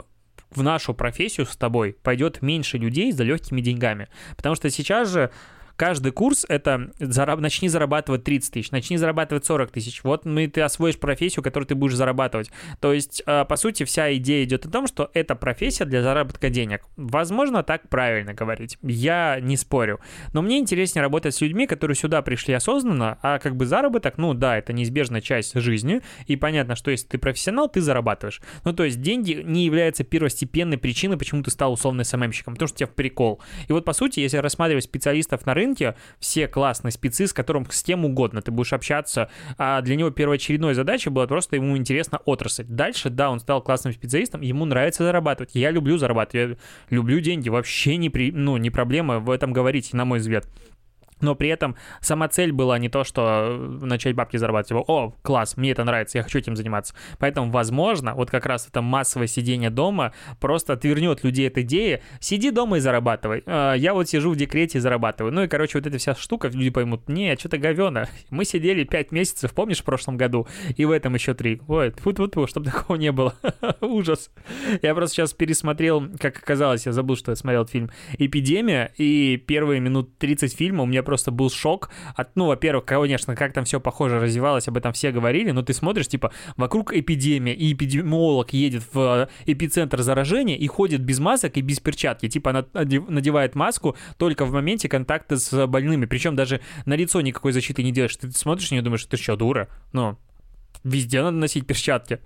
в 0.51 0.63
нашу 0.63 0.95
профессию 0.95 1.47
с 1.47 1.57
тобой 1.57 1.97
пойдет 2.03 2.43
меньше 2.43 2.79
людей 2.79 3.13
за 3.13 3.23
легкими 3.23 3.61
деньгами. 3.61 4.09
Потому 4.37 4.57
что 4.57 4.71
сейчас 4.71 5.09
же 5.09 5.31
каждый 5.81 6.13
курс— 6.13 6.45
это 6.51 6.91
зараб... 6.99 7.41
начни 7.41 7.71
зарабатывать 7.71 8.23
30 8.23 8.53
тысяч, 8.53 8.71
начни 8.71 8.99
зарабатывать 8.99 9.47
40 9.47 9.71
тысяч. 9.71 10.05
Вот 10.05 10.27
мы, 10.27 10.47
ты 10.47 10.61
освоишь 10.61 10.99
профессию, 10.99 11.43
которую 11.43 11.67
ты 11.67 11.75
будешь 11.75 11.95
зарабатывать. 11.95 12.51
То 12.81 12.93
есть, 12.93 13.23
а, 13.25 13.47
по 13.47 13.57
сути, 13.57 13.85
вся 13.85 14.15
идея 14.17 14.45
идет 14.45 14.67
о 14.67 14.71
том, 14.71 14.87
что 14.87 15.11
это 15.15 15.35
профессия 15.35 15.87
для 15.87 16.03
заработка 16.03 16.51
денег. 16.51 16.83
Возможно, 16.99 17.63
так 17.63 17.89
правильно 17.89 18.35
говорить. 18.35 18.77
Я 18.83 19.39
не 19.41 19.57
спорю. 19.57 20.01
Но 20.35 20.43
мне 20.43 20.59
интереснее 20.59 21.01
работать 21.01 21.35
с 21.35 21.41
людьми, 21.41 21.67
которые 21.67 21.95
сюда 21.95 22.21
пришли 22.21 22.53
осознанно, 22.53 23.19
а 23.23 23.39
как 23.39 23.57
бы 23.57 23.65
заработок, 23.65 24.19
ну 24.19 24.35
да, 24.35 24.59
это 24.59 24.75
неизбежная 24.75 25.23
часть 25.23 25.59
жизни, 25.59 26.03
и 26.27 26.37
понятно, 26.37 26.77
что 26.77 26.91
если 26.91 27.07
ты 27.07 27.17
профессионал, 27.17 27.71
ты 27.71 27.81
зарабатываешь. 27.81 28.43
Ну, 28.65 28.75
то 28.75 28.85
есть 28.85 29.01
деньги 29.01 29.43
не 29.43 29.65
являются 29.65 30.05
первостепенной 30.05 30.77
причиной, 30.77 31.17
почему 31.17 31.43
ты 31.43 31.51
стал 31.51 31.73
условно 31.73 32.05
СММщиком, 32.05 32.53
потому 32.53 32.69
что 32.69 32.75
у 32.75 32.79
тебя 32.81 32.87
прикол. 32.89 33.41
И 33.67 33.73
вот, 33.73 33.87
по 33.87 33.95
сути, 33.95 34.21
если 34.21 34.37
рассматривать 34.37 34.85
специалистов 34.85 35.47
на 35.47 35.55
рынке, 35.55 35.70
рынке, 35.71 35.95
все 36.19 36.49
классные 36.49 36.93
спецы, 36.93 37.27
с 37.27 37.33
которым 37.33 37.67
с 37.71 37.83
кем 37.83 38.05
угодно 38.05 38.43
ты 38.43 38.51
будешь 38.51 38.73
общаться, 38.73 39.31
а 39.57 39.81
для 39.81 39.97
него 39.97 40.11
первоочередной 40.11 40.75
задачей 40.75 41.11
была 41.11 41.27
просто 41.27 41.57
ему 41.57 41.77
интересна 41.77 42.19
отрасль. 42.25 42.65
Дальше, 42.65 43.11
да, 43.11 43.31
он 43.31 43.41
стал 43.41 43.63
классным 43.63 43.93
специалистом, 43.93 44.41
ему 44.41 44.65
нравится 44.65 45.05
зарабатывать. 45.05 45.51
Я 45.55 45.71
люблю 45.71 45.99
зарабатывать, 45.99 46.51
я 46.51 46.57
люблю 46.91 47.21
деньги, 47.21 47.49
вообще 47.49 47.97
не, 47.97 48.11
при, 48.11 48.33
ну, 48.33 48.57
не 48.57 48.71
проблема 48.71 49.19
в 49.19 49.31
этом 49.31 49.53
говорить, 49.53 49.93
на 49.93 50.05
мой 50.05 50.19
взгляд 50.19 50.47
но 51.21 51.35
при 51.35 51.49
этом 51.49 51.77
сама 52.01 52.29
цель 52.29 52.53
была 52.53 52.79
не 52.79 52.89
то, 52.89 53.05
что 53.05 53.49
э, 53.51 53.85
начать 53.85 54.15
бабки 54.15 54.37
зарабатывать, 54.37 54.69
типа, 54.69 54.93
о, 54.93 55.15
класс, 55.23 55.57
мне 55.57 55.73
это 55.73 55.85
нравится, 55.85 56.19
я 56.19 56.25
хочу 56.25 56.39
этим 56.39 56.57
заниматься. 56.57 56.95
Поэтому, 57.19 57.51
возможно, 57.51 58.15
вот 58.15 58.31
как 58.31 58.47
раз 58.47 58.67
это 58.67 58.83
массовое 58.83 59.27
сидение 59.27 59.71
дома 59.71 60.13
просто 60.41 60.73
отвернет 60.73 61.25
людей 61.25 61.49
от 61.49 61.59
идеи, 61.59 62.03
сиди 62.21 62.51
дома 62.51 62.79
и 62.79 62.81
зарабатывай. 62.81 63.43
А, 63.47 63.75
я 63.75 63.95
вот 63.95 64.09
сижу 64.09 64.31
в 64.31 64.37
декрете 64.37 64.79
и 64.79 64.81
зарабатываю. 64.81 65.33
Ну 65.33 65.43
и, 65.43 65.49
короче, 65.49 65.79
вот 65.79 65.87
эта 65.87 65.99
вся 65.99 66.15
штука, 66.15 66.49
люди 66.49 66.71
поймут, 66.71 67.09
не, 67.09 67.37
что-то 67.37 67.59
говёно. 67.59 68.09
Мы 68.31 68.45
сидели 68.45 68.85
5 68.85 69.13
месяцев, 69.13 69.53
помнишь, 69.53 69.81
в 69.81 69.85
прошлом 69.85 70.17
году, 70.17 70.47
и 70.77 70.85
в 70.85 70.91
этом 70.91 71.15
еще 71.15 71.35
3. 71.35 71.63
Ой, 71.69 71.91
фу 71.91 72.15
фу 72.15 72.31
фу 72.31 72.47
чтобы 72.47 72.71
такого 72.71 72.97
не 72.97 73.13
было. 73.13 73.35
Ужас. 73.81 74.31
Я 74.83 74.95
просто 74.95 75.17
сейчас 75.17 75.33
пересмотрел, 75.33 76.09
как 76.19 76.37
оказалось, 76.39 76.87
я 76.87 76.93
забыл, 76.93 77.17
что 77.17 77.33
я 77.33 77.37
смотрел 77.37 77.67
фильм 77.67 77.91
«Эпидемия», 78.19 78.93
и 78.97 79.37
первые 79.37 79.81
минут 79.81 80.19
30 80.19 80.55
фильма 80.55 80.83
у 80.83 80.87
меня 80.87 81.03
просто 81.11 81.33
был 81.33 81.51
шок 81.51 81.91
от, 82.15 82.37
ну, 82.37 82.47
во-первых, 82.47 82.85
конечно, 82.85 83.35
как 83.35 83.53
там 83.53 83.65
все 83.65 83.81
похоже 83.81 84.21
развивалось, 84.21 84.69
об 84.69 84.77
этом 84.77 84.93
все 84.93 85.11
говорили, 85.11 85.51
но 85.51 85.63
ты 85.63 85.75
смотришь, 85.75 86.07
типа, 86.07 86.31
вокруг 86.57 86.93
эпидемия, 86.93 87.53
и 87.53 87.73
эпидемиолог 87.73 88.53
едет 88.53 88.85
в 88.93 89.01
э, 89.01 89.29
эпицентр 89.53 90.03
заражения 90.03 90.57
и 90.57 90.69
ходит 90.69 91.01
без 91.01 91.19
масок 91.19 91.57
и 91.57 91.63
без 91.63 91.81
перчатки, 91.81 92.29
типа, 92.29 92.51
она 92.51 92.65
надевает 92.75 93.57
маску 93.57 93.97
только 94.19 94.45
в 94.45 94.53
моменте 94.53 94.89
контакта 94.89 95.37
с 95.37 95.67
больными, 95.67 96.07
причем 96.07 96.37
даже 96.37 96.61
на 96.87 96.95
лицо 96.95 97.21
никакой 97.21 97.51
защиты 97.51 97.83
не 97.83 97.91
делаешь, 97.91 98.15
ты 98.15 98.31
смотришь 98.31 98.71
на 98.71 98.77
нее 98.77 98.83
думаешь, 98.83 99.05
ты 99.05 99.17
что, 99.17 99.35
дура? 99.35 99.69
Ну, 99.93 100.17
везде 100.85 101.23
надо 101.23 101.37
носить 101.37 101.67
перчатки. 101.67 102.21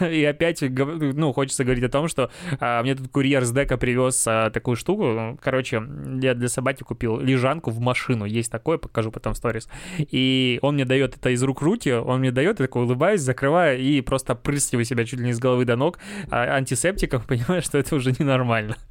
И 0.00 0.24
опять, 0.24 0.62
ну, 0.62 1.32
хочется 1.32 1.64
говорить 1.64 1.84
о 1.84 1.88
том, 1.88 2.08
что 2.08 2.30
а, 2.60 2.82
мне 2.82 2.94
тут 2.94 3.08
курьер 3.08 3.44
с 3.44 3.50
дека 3.50 3.76
привез 3.76 4.24
а, 4.26 4.50
такую 4.50 4.76
штуку. 4.76 5.38
Короче, 5.42 5.82
я 6.20 6.34
для 6.34 6.48
собаки 6.48 6.82
купил 6.82 7.20
лежанку 7.20 7.70
в 7.70 7.80
машину. 7.80 8.24
Есть 8.24 8.50
такое, 8.50 8.78
покажу 8.78 9.10
потом 9.10 9.34
в 9.34 9.36
сторис. 9.36 9.68
И 9.98 10.58
он 10.62 10.74
мне 10.74 10.84
дает 10.84 11.16
это 11.16 11.30
из 11.30 11.42
рук 11.42 11.60
руки, 11.62 11.90
он 11.90 12.20
мне 12.20 12.30
дает, 12.30 12.60
я 12.60 12.66
такой 12.66 12.84
улыбаюсь, 12.84 13.20
закрываю 13.20 13.78
и 13.78 14.00
просто 14.00 14.34
прыскиваю 14.34 14.84
себя 14.84 15.04
чуть 15.04 15.20
ли 15.20 15.26
не 15.26 15.32
с 15.32 15.38
головы 15.38 15.64
до 15.64 15.76
ног 15.76 15.98
а, 16.30 16.56
антисептиком, 16.56 17.22
понимаю, 17.26 17.62
что 17.62 17.78
это 17.78 17.94
уже 17.96 18.12
ненормально. 18.12 18.76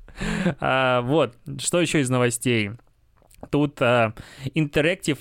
А, 0.60 1.02
вот, 1.02 1.36
что 1.60 1.80
еще 1.80 2.02
из 2.02 2.10
новостей? 2.10 2.72
Тут 3.52 3.80
а, 3.84 4.16
Interactive 4.56 5.20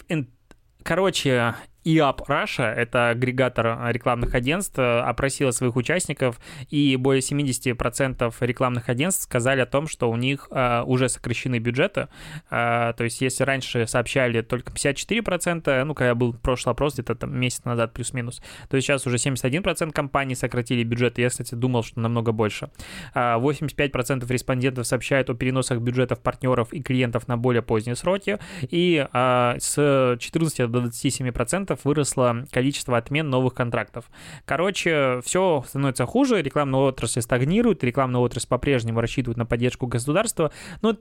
Короче, 0.87 1.57
EAP 1.87 2.27
Russia, 2.27 2.64
это 2.64 3.11
агрегатор 3.11 3.79
рекламных 3.92 4.35
агентств, 4.35 4.79
опросила 4.79 5.53
своих 5.53 5.77
участников, 5.77 6.40
и 6.68 6.96
более 6.96 7.20
70% 7.20 8.35
рекламных 8.40 8.88
агентств 8.88 9.22
сказали 9.22 9.61
о 9.61 9.66
том, 9.66 9.87
что 9.87 10.11
у 10.11 10.16
них 10.16 10.49
э, 10.51 10.83
уже 10.83 11.09
сокращены 11.09 11.59
бюджеты. 11.59 12.09
Э, 12.51 12.92
то 12.96 13.05
есть, 13.05 13.20
если 13.20 13.44
раньше 13.44 13.87
сообщали 13.87 14.42
только 14.42 14.72
54%, 14.72 15.85
ну, 15.85 15.94
когда 15.94 16.14
был 16.14 16.33
прошлый 16.33 16.72
опрос, 16.72 16.94
где-то 16.94 17.14
там 17.14 17.38
месяц 17.38 17.64
назад 17.64 17.92
плюс-минус, 17.92 18.42
то 18.68 18.81
сейчас 18.81 19.07
уже 19.07 19.16
71% 19.16 19.92
компаний 19.92 20.35
сократили 20.35 20.83
бюджет. 20.83 21.18
Я, 21.18 21.29
кстати, 21.29 21.55
думал, 21.55 21.85
что 21.85 22.01
намного 22.01 22.33
больше. 22.33 22.70
Э, 23.14 23.37
85% 23.38 24.27
респондентов 24.29 24.87
сообщают 24.87 25.31
о 25.31 25.35
переносах 25.35 25.79
бюджетов 25.79 26.20
партнеров 26.20 26.72
и 26.72 26.83
клиентов 26.83 27.29
на 27.29 27.37
более 27.37 27.62
поздние 27.62 27.96
сроки, 27.96 28.38
и 28.62 29.07
э, 29.12 29.55
с 29.59 30.16
14 30.18 30.70
до 30.70 30.81
27% 30.81 31.76
выросло 31.85 32.47
количество 32.51 32.97
отмен 32.97 33.29
новых 33.29 33.55
контрактов. 33.55 34.07
Короче, 34.45 35.21
все 35.25 35.65
становится 35.67 36.07
хуже, 36.07 36.43
рекламная 36.43 36.81
отрасль 36.81 37.23
стагнирует, 37.23 37.85
рекламная 37.85 38.21
отрасль 38.21 38.49
по-прежнему 38.49 39.01
рассчитывает 39.01 39.37
на 39.37 39.47
поддержку 39.47 39.87
государства, 39.87 40.53
но 40.83 40.97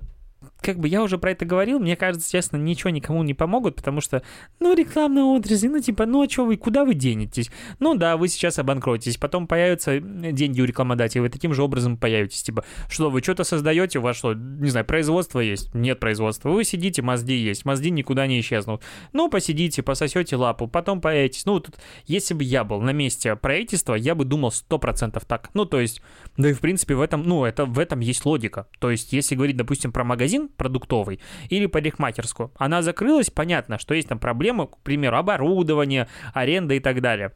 как 0.62 0.80
бы 0.80 0.88
я 0.88 1.04
уже 1.04 1.18
про 1.18 1.32
это 1.32 1.46
говорил, 1.46 1.80
мне 1.80 1.96
кажется, 1.96 2.30
честно, 2.30 2.58
ничего 2.58 2.90
никому 2.90 3.24
не 3.24 3.34
помогут, 3.34 3.76
потому 3.76 4.02
что, 4.02 4.24
ну, 4.60 4.74
рекламная 4.76 5.24
отрасль, 5.24 5.70
ну, 5.70 5.80
типа, 5.80 6.06
ну, 6.06 6.24
а 6.24 6.30
что 6.30 6.46
вы, 6.46 6.58
куда 6.58 6.86
вы 6.86 6.94
денетесь? 6.94 7.50
Ну, 7.80 7.96
да, 7.96 8.18
вы 8.18 8.28
сейчас 8.28 8.60
обанкротитесь, 8.60 9.18
потом 9.18 9.48
появятся 9.48 10.00
деньги 10.00 10.62
у 10.62 10.66
рекламодателя, 10.66 11.22
вы 11.22 11.30
таким 11.30 11.54
же 11.54 11.64
образом 11.64 11.98
появитесь, 11.98 12.44
типа, 12.44 12.66
что 12.90 13.10
вы 13.10 13.22
что-то 13.22 13.44
создаете, 13.44 14.00
у 14.00 14.02
вас 14.02 14.18
что, 14.18 14.34
не 14.34 14.70
знаю, 14.70 14.86
производство 14.86 15.40
есть? 15.40 15.74
Нет 15.74 16.00
производства. 16.00 16.50
Вы 16.50 16.64
сидите, 16.64 17.02
мозги 17.02 17.36
есть, 17.36 17.66
мозги 17.66 17.92
никуда 17.92 18.28
не 18.28 18.40
исчезнут. 18.40 18.82
Ну, 19.14 19.30
посидите, 19.30 19.84
пососете 19.84 20.36
лапу, 20.36 20.68
потом 20.68 21.02
появитесь. 21.02 21.46
Ну, 21.46 21.60
тут, 21.60 21.76
если 22.06 22.34
бы 22.34 22.44
я 22.44 22.64
был 22.64 22.82
на 22.82 22.92
месте 22.92 23.36
правительства, 23.36 23.96
я 23.96 24.16
бы 24.16 24.26
думал 24.26 24.50
100% 24.50 25.22
так. 25.28 25.50
Ну, 25.54 25.66
то 25.66 25.80
есть, 25.80 26.02
да 26.38 26.50
и, 26.50 26.54
в 26.54 26.60
принципе, 26.60 26.96
в 26.96 27.02
этом, 27.02 27.24
ну, 27.24 27.46
это, 27.46 27.66
в 27.66 27.80
этом 27.80 28.00
есть 28.00 28.26
логика. 28.26 28.68
То 28.80 28.92
есть, 28.92 29.14
если 29.14 29.36
говорить, 29.36 29.58
допустим, 29.58 29.92
про 29.92 30.04
магазин, 30.04 30.35
продуктовый, 30.58 31.20
или 31.50 31.66
парикмахерскую. 31.66 32.52
Она 32.58 32.82
закрылась, 32.82 33.30
понятно, 33.30 33.80
что 33.80 33.94
есть 33.94 34.10
там 34.10 34.20
проблемы, 34.20 34.68
к 34.68 34.78
примеру, 34.80 35.18
оборудование, 35.18 36.08
аренда 36.34 36.76
и 36.76 36.80
так 36.80 37.02
далее. 37.02 37.32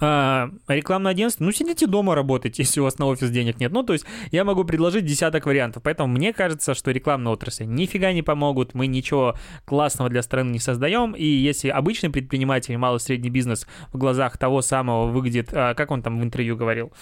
А, 0.00 0.50
рекламное 0.68 1.10
агентство, 1.10 1.42
ну 1.42 1.50
сидите 1.50 1.88
дома 1.88 2.14
работать, 2.14 2.58
если 2.58 2.80
у 2.80 2.84
вас 2.84 2.98
на 2.98 3.06
офис 3.06 3.30
денег 3.30 3.58
нет. 3.58 3.72
Ну, 3.72 3.82
то 3.82 3.92
есть 3.92 4.06
я 4.30 4.44
могу 4.44 4.64
предложить 4.64 5.04
десяток 5.04 5.46
вариантов. 5.46 5.82
Поэтому 5.82 6.12
мне 6.12 6.32
кажется, 6.32 6.74
что 6.74 6.90
рекламные 6.90 7.32
отрасли 7.32 7.64
нифига 7.64 8.12
не 8.12 8.22
помогут, 8.22 8.74
мы 8.74 8.86
ничего 8.86 9.34
классного 9.64 10.08
для 10.08 10.22
страны 10.22 10.50
не 10.50 10.58
создаем. 10.60 11.12
И 11.12 11.24
если 11.24 11.68
обычный 11.68 12.10
предприниматель, 12.10 12.76
малый 12.76 13.00
средний 13.00 13.30
бизнес 13.30 13.66
в 13.92 13.98
глазах 13.98 14.38
того 14.38 14.62
самого 14.62 15.06
выглядит, 15.06 15.50
а, 15.52 15.74
как 15.74 15.90
он 15.90 16.02
там 16.02 16.20
в 16.20 16.22
интервью 16.22 16.56
говорил, 16.56 16.92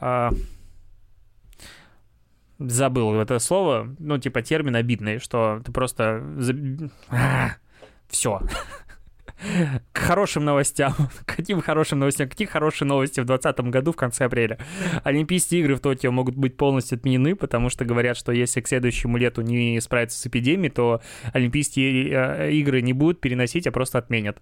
а, 0.00 0.30
забыл 2.58 3.14
это 3.20 3.38
слово, 3.38 3.94
ну, 3.98 4.18
типа 4.18 4.42
термин 4.42 4.76
обидный, 4.76 5.18
что 5.18 5.60
ты 5.64 5.72
просто... 5.72 6.22
Все. 8.08 8.40
К 9.92 9.98
хорошим 9.98 10.44
новостям. 10.44 10.94
Каким 11.26 11.60
хорошим 11.60 11.98
новостям? 11.98 12.28
Какие 12.28 12.46
хорошие 12.46 12.86
новости 12.86 13.20
в 13.20 13.24
2020 13.24 13.70
году 13.70 13.92
в 13.92 13.96
конце 13.96 14.24
апреля? 14.24 14.58
Олимпийские 15.02 15.60
игры 15.60 15.74
в 15.74 15.80
Токио 15.80 16.12
могут 16.12 16.36
быть 16.36 16.56
полностью 16.56 16.96
отменены, 16.96 17.34
потому 17.34 17.68
что 17.68 17.84
говорят, 17.84 18.16
что 18.16 18.32
если 18.32 18.60
к 18.60 18.68
следующему 18.68 19.16
лету 19.16 19.42
не 19.42 19.80
справиться 19.80 20.18
с 20.18 20.26
эпидемией, 20.26 20.70
то 20.70 21.00
Олимпийские 21.32 22.10
э, 22.10 22.52
игры 22.52 22.80
не 22.82 22.92
будут 22.92 23.20
переносить, 23.20 23.66
а 23.66 23.72
просто 23.72 23.98
отменят. 23.98 24.40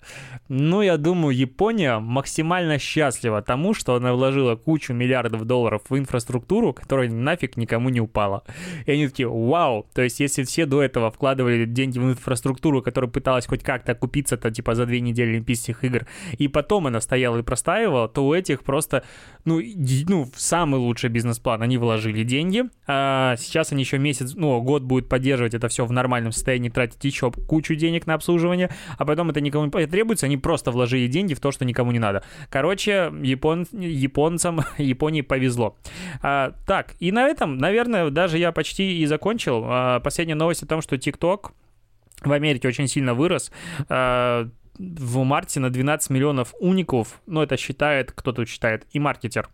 Ну, 0.48 0.82
я 0.82 0.96
думаю, 0.96 1.36
Япония 1.36 1.98
максимально 1.98 2.78
счастлива 2.78 3.42
тому, 3.42 3.74
что 3.74 3.94
она 3.94 4.12
вложила 4.12 4.56
кучу 4.56 4.92
миллиардов 4.92 5.44
долларов 5.44 5.82
в 5.88 5.98
инфраструктуру, 5.98 6.72
которая 6.72 7.10
нафиг 7.10 7.56
никому 7.56 7.88
не 7.88 8.00
упала. 8.00 8.44
И 8.86 8.92
они 8.92 9.08
такие, 9.08 9.28
вау! 9.28 9.86
То 9.94 10.02
есть, 10.02 10.20
если 10.20 10.44
все 10.44 10.66
до 10.66 10.82
этого 10.82 11.10
вкладывали 11.10 11.64
деньги 11.64 11.98
в 11.98 12.04
инфраструктуру, 12.04 12.82
которая 12.82 13.10
пыталась 13.10 13.46
хоть 13.46 13.62
как-то 13.62 13.92
окупиться-то, 13.92 14.50
типа, 14.50 14.74
за 14.74 14.86
две 14.92 15.00
недели 15.00 15.30
Олимпийских 15.30 15.84
игр, 15.84 16.06
и 16.36 16.48
потом 16.48 16.86
она 16.86 17.00
стояла 17.00 17.38
и 17.38 17.42
простаивала, 17.42 18.08
то 18.08 18.26
у 18.26 18.34
этих 18.34 18.62
просто, 18.62 19.04
ну, 19.44 19.60
ну 20.08 20.30
самый 20.36 20.78
лучший 20.78 21.08
бизнес-план. 21.08 21.62
Они 21.62 21.78
вложили 21.78 22.24
деньги, 22.24 22.64
а 22.86 23.36
сейчас 23.38 23.72
они 23.72 23.82
еще 23.82 23.98
месяц, 23.98 24.34
ну, 24.34 24.60
год 24.60 24.82
будут 24.82 25.08
поддерживать 25.08 25.54
это 25.54 25.68
все 25.68 25.86
в 25.86 25.92
нормальном 25.92 26.32
состоянии, 26.32 26.68
тратить 26.68 27.04
еще 27.04 27.30
кучу 27.30 27.74
денег 27.74 28.06
на 28.06 28.14
обслуживание, 28.14 28.70
а 28.98 29.04
потом 29.04 29.30
это 29.30 29.40
никому 29.40 29.64
не 29.64 29.86
требуется, 29.86 30.26
они 30.26 30.36
просто 30.36 30.70
вложили 30.70 31.06
деньги 31.06 31.34
в 31.34 31.40
то, 31.40 31.50
что 31.52 31.64
никому 31.64 31.92
не 31.92 31.98
надо. 31.98 32.22
Короче, 32.50 33.12
япон, 33.22 33.66
японцам 33.72 34.60
Японии 34.78 35.22
повезло. 35.22 35.76
А, 36.20 36.52
так, 36.66 36.94
и 37.00 37.12
на 37.12 37.26
этом, 37.26 37.56
наверное, 37.58 38.10
даже 38.10 38.38
я 38.38 38.52
почти 38.52 39.00
и 39.00 39.06
закончил. 39.06 39.64
А, 39.64 40.00
последняя 40.00 40.34
новость 40.34 40.62
о 40.62 40.66
том, 40.66 40.82
что 40.82 40.96
TikTok 40.96 41.50
в 42.24 42.32
Америке 42.32 42.68
очень 42.68 42.88
сильно 42.88 43.14
вырос. 43.14 43.50
А, 43.88 44.48
в 44.78 45.22
марте 45.24 45.60
на 45.60 45.70
12 45.70 46.10
миллионов 46.10 46.54
уников, 46.60 47.20
ну, 47.26 47.42
это 47.42 47.56
считает, 47.56 48.12
кто 48.12 48.32
тут 48.32 48.48
считает, 48.48 48.86
eMarketer 48.92 49.48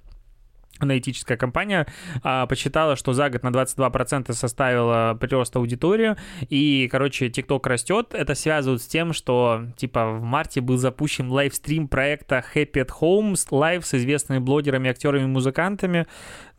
аналитическая 0.79 1.37
компания 1.37 1.87
а, 2.23 2.47
посчитала, 2.47 2.97
что 2.97 3.12
за 3.12 3.31
год 3.31 3.43
на 3.43 3.49
22% 3.49 4.33
составила 4.33 5.17
прирост 5.21 5.57
аудитории, 5.57 6.17
и, 6.49 6.88
короче, 6.91 7.29
TikTok 7.29 7.69
растет. 7.69 8.14
Это 8.14 8.35
связывают 8.35 8.83
с 8.83 8.87
тем, 8.87 9.12
что, 9.12 9.67
типа, 9.77 10.12
в 10.12 10.23
марте 10.23 10.61
был 10.61 10.77
запущен 10.77 11.31
livestream 11.31 11.88
проекта 11.88 12.45
Happy 12.55 12.85
at 12.85 12.91
Home 13.01 13.37
Live 13.51 13.87
с 13.87 13.95
известными 13.95 14.38
блогерами, 14.38 14.91
актерами, 14.91 15.27
музыкантами. 15.27 16.07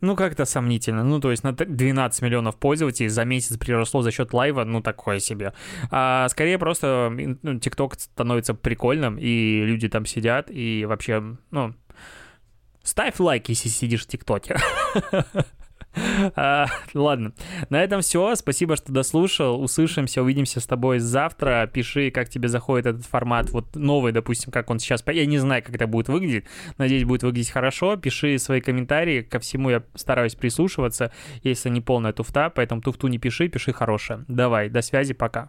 Ну, 0.00 0.16
как-то 0.16 0.44
сомнительно. 0.44 1.04
Ну, 1.04 1.20
то 1.20 1.30
есть 1.30 1.44
на 1.44 1.52
12 1.52 2.22
миллионов 2.22 2.56
пользователей 2.56 3.08
за 3.08 3.24
месяц 3.24 3.56
приросло 3.58 4.02
за 4.02 4.10
счет 4.10 4.32
лайва, 4.32 4.64
ну, 4.64 4.80
такое 4.80 5.18
себе. 5.20 5.52
А, 5.90 6.28
скорее 6.28 6.58
просто 6.58 7.10
ну, 7.10 7.54
TikTok 7.54 7.98
становится 7.98 8.54
прикольным, 8.54 9.18
и 9.18 9.62
люди 9.64 9.88
там 9.88 10.06
сидят, 10.06 10.50
и 10.50 10.84
вообще, 10.86 11.36
ну, 11.50 11.74
ставь 12.82 13.18
лайк, 13.18 13.48
если 13.48 13.68
сидишь 13.68 14.04
в 14.04 14.06
ТикТоке. 14.06 14.56
А, 16.36 16.66
ладно, 16.94 17.32
на 17.68 17.82
этом 17.82 18.00
все. 18.00 18.34
Спасибо, 18.36 18.76
что 18.76 18.92
дослушал. 18.92 19.60
Услышимся, 19.60 20.22
увидимся 20.22 20.60
с 20.60 20.66
тобой 20.66 20.98
завтра. 20.98 21.68
Пиши, 21.72 22.10
как 22.10 22.28
тебе 22.28 22.48
заходит 22.48 22.86
этот 22.86 23.06
формат. 23.06 23.50
Вот 23.50 23.74
новый, 23.74 24.12
допустим, 24.12 24.52
как 24.52 24.70
он 24.70 24.78
сейчас. 24.78 25.02
Я 25.06 25.26
не 25.26 25.38
знаю, 25.38 25.62
как 25.62 25.74
это 25.74 25.86
будет 25.86 26.08
выглядеть. 26.08 26.44
Надеюсь, 26.78 27.04
будет 27.04 27.22
выглядеть 27.22 27.50
хорошо. 27.50 27.96
Пиши 27.96 28.38
свои 28.38 28.60
комментарии. 28.60 29.22
Ко 29.22 29.40
всему 29.40 29.70
я 29.70 29.82
стараюсь 29.94 30.34
прислушиваться, 30.34 31.12
если 31.42 31.68
не 31.68 31.80
полная 31.80 32.12
туфта. 32.12 32.50
Поэтому 32.50 32.82
туфту 32.82 33.08
не 33.08 33.18
пиши, 33.18 33.48
пиши 33.48 33.72
хорошее. 33.72 34.24
Давай, 34.28 34.68
до 34.68 34.82
связи, 34.82 35.14
пока. 35.14 35.48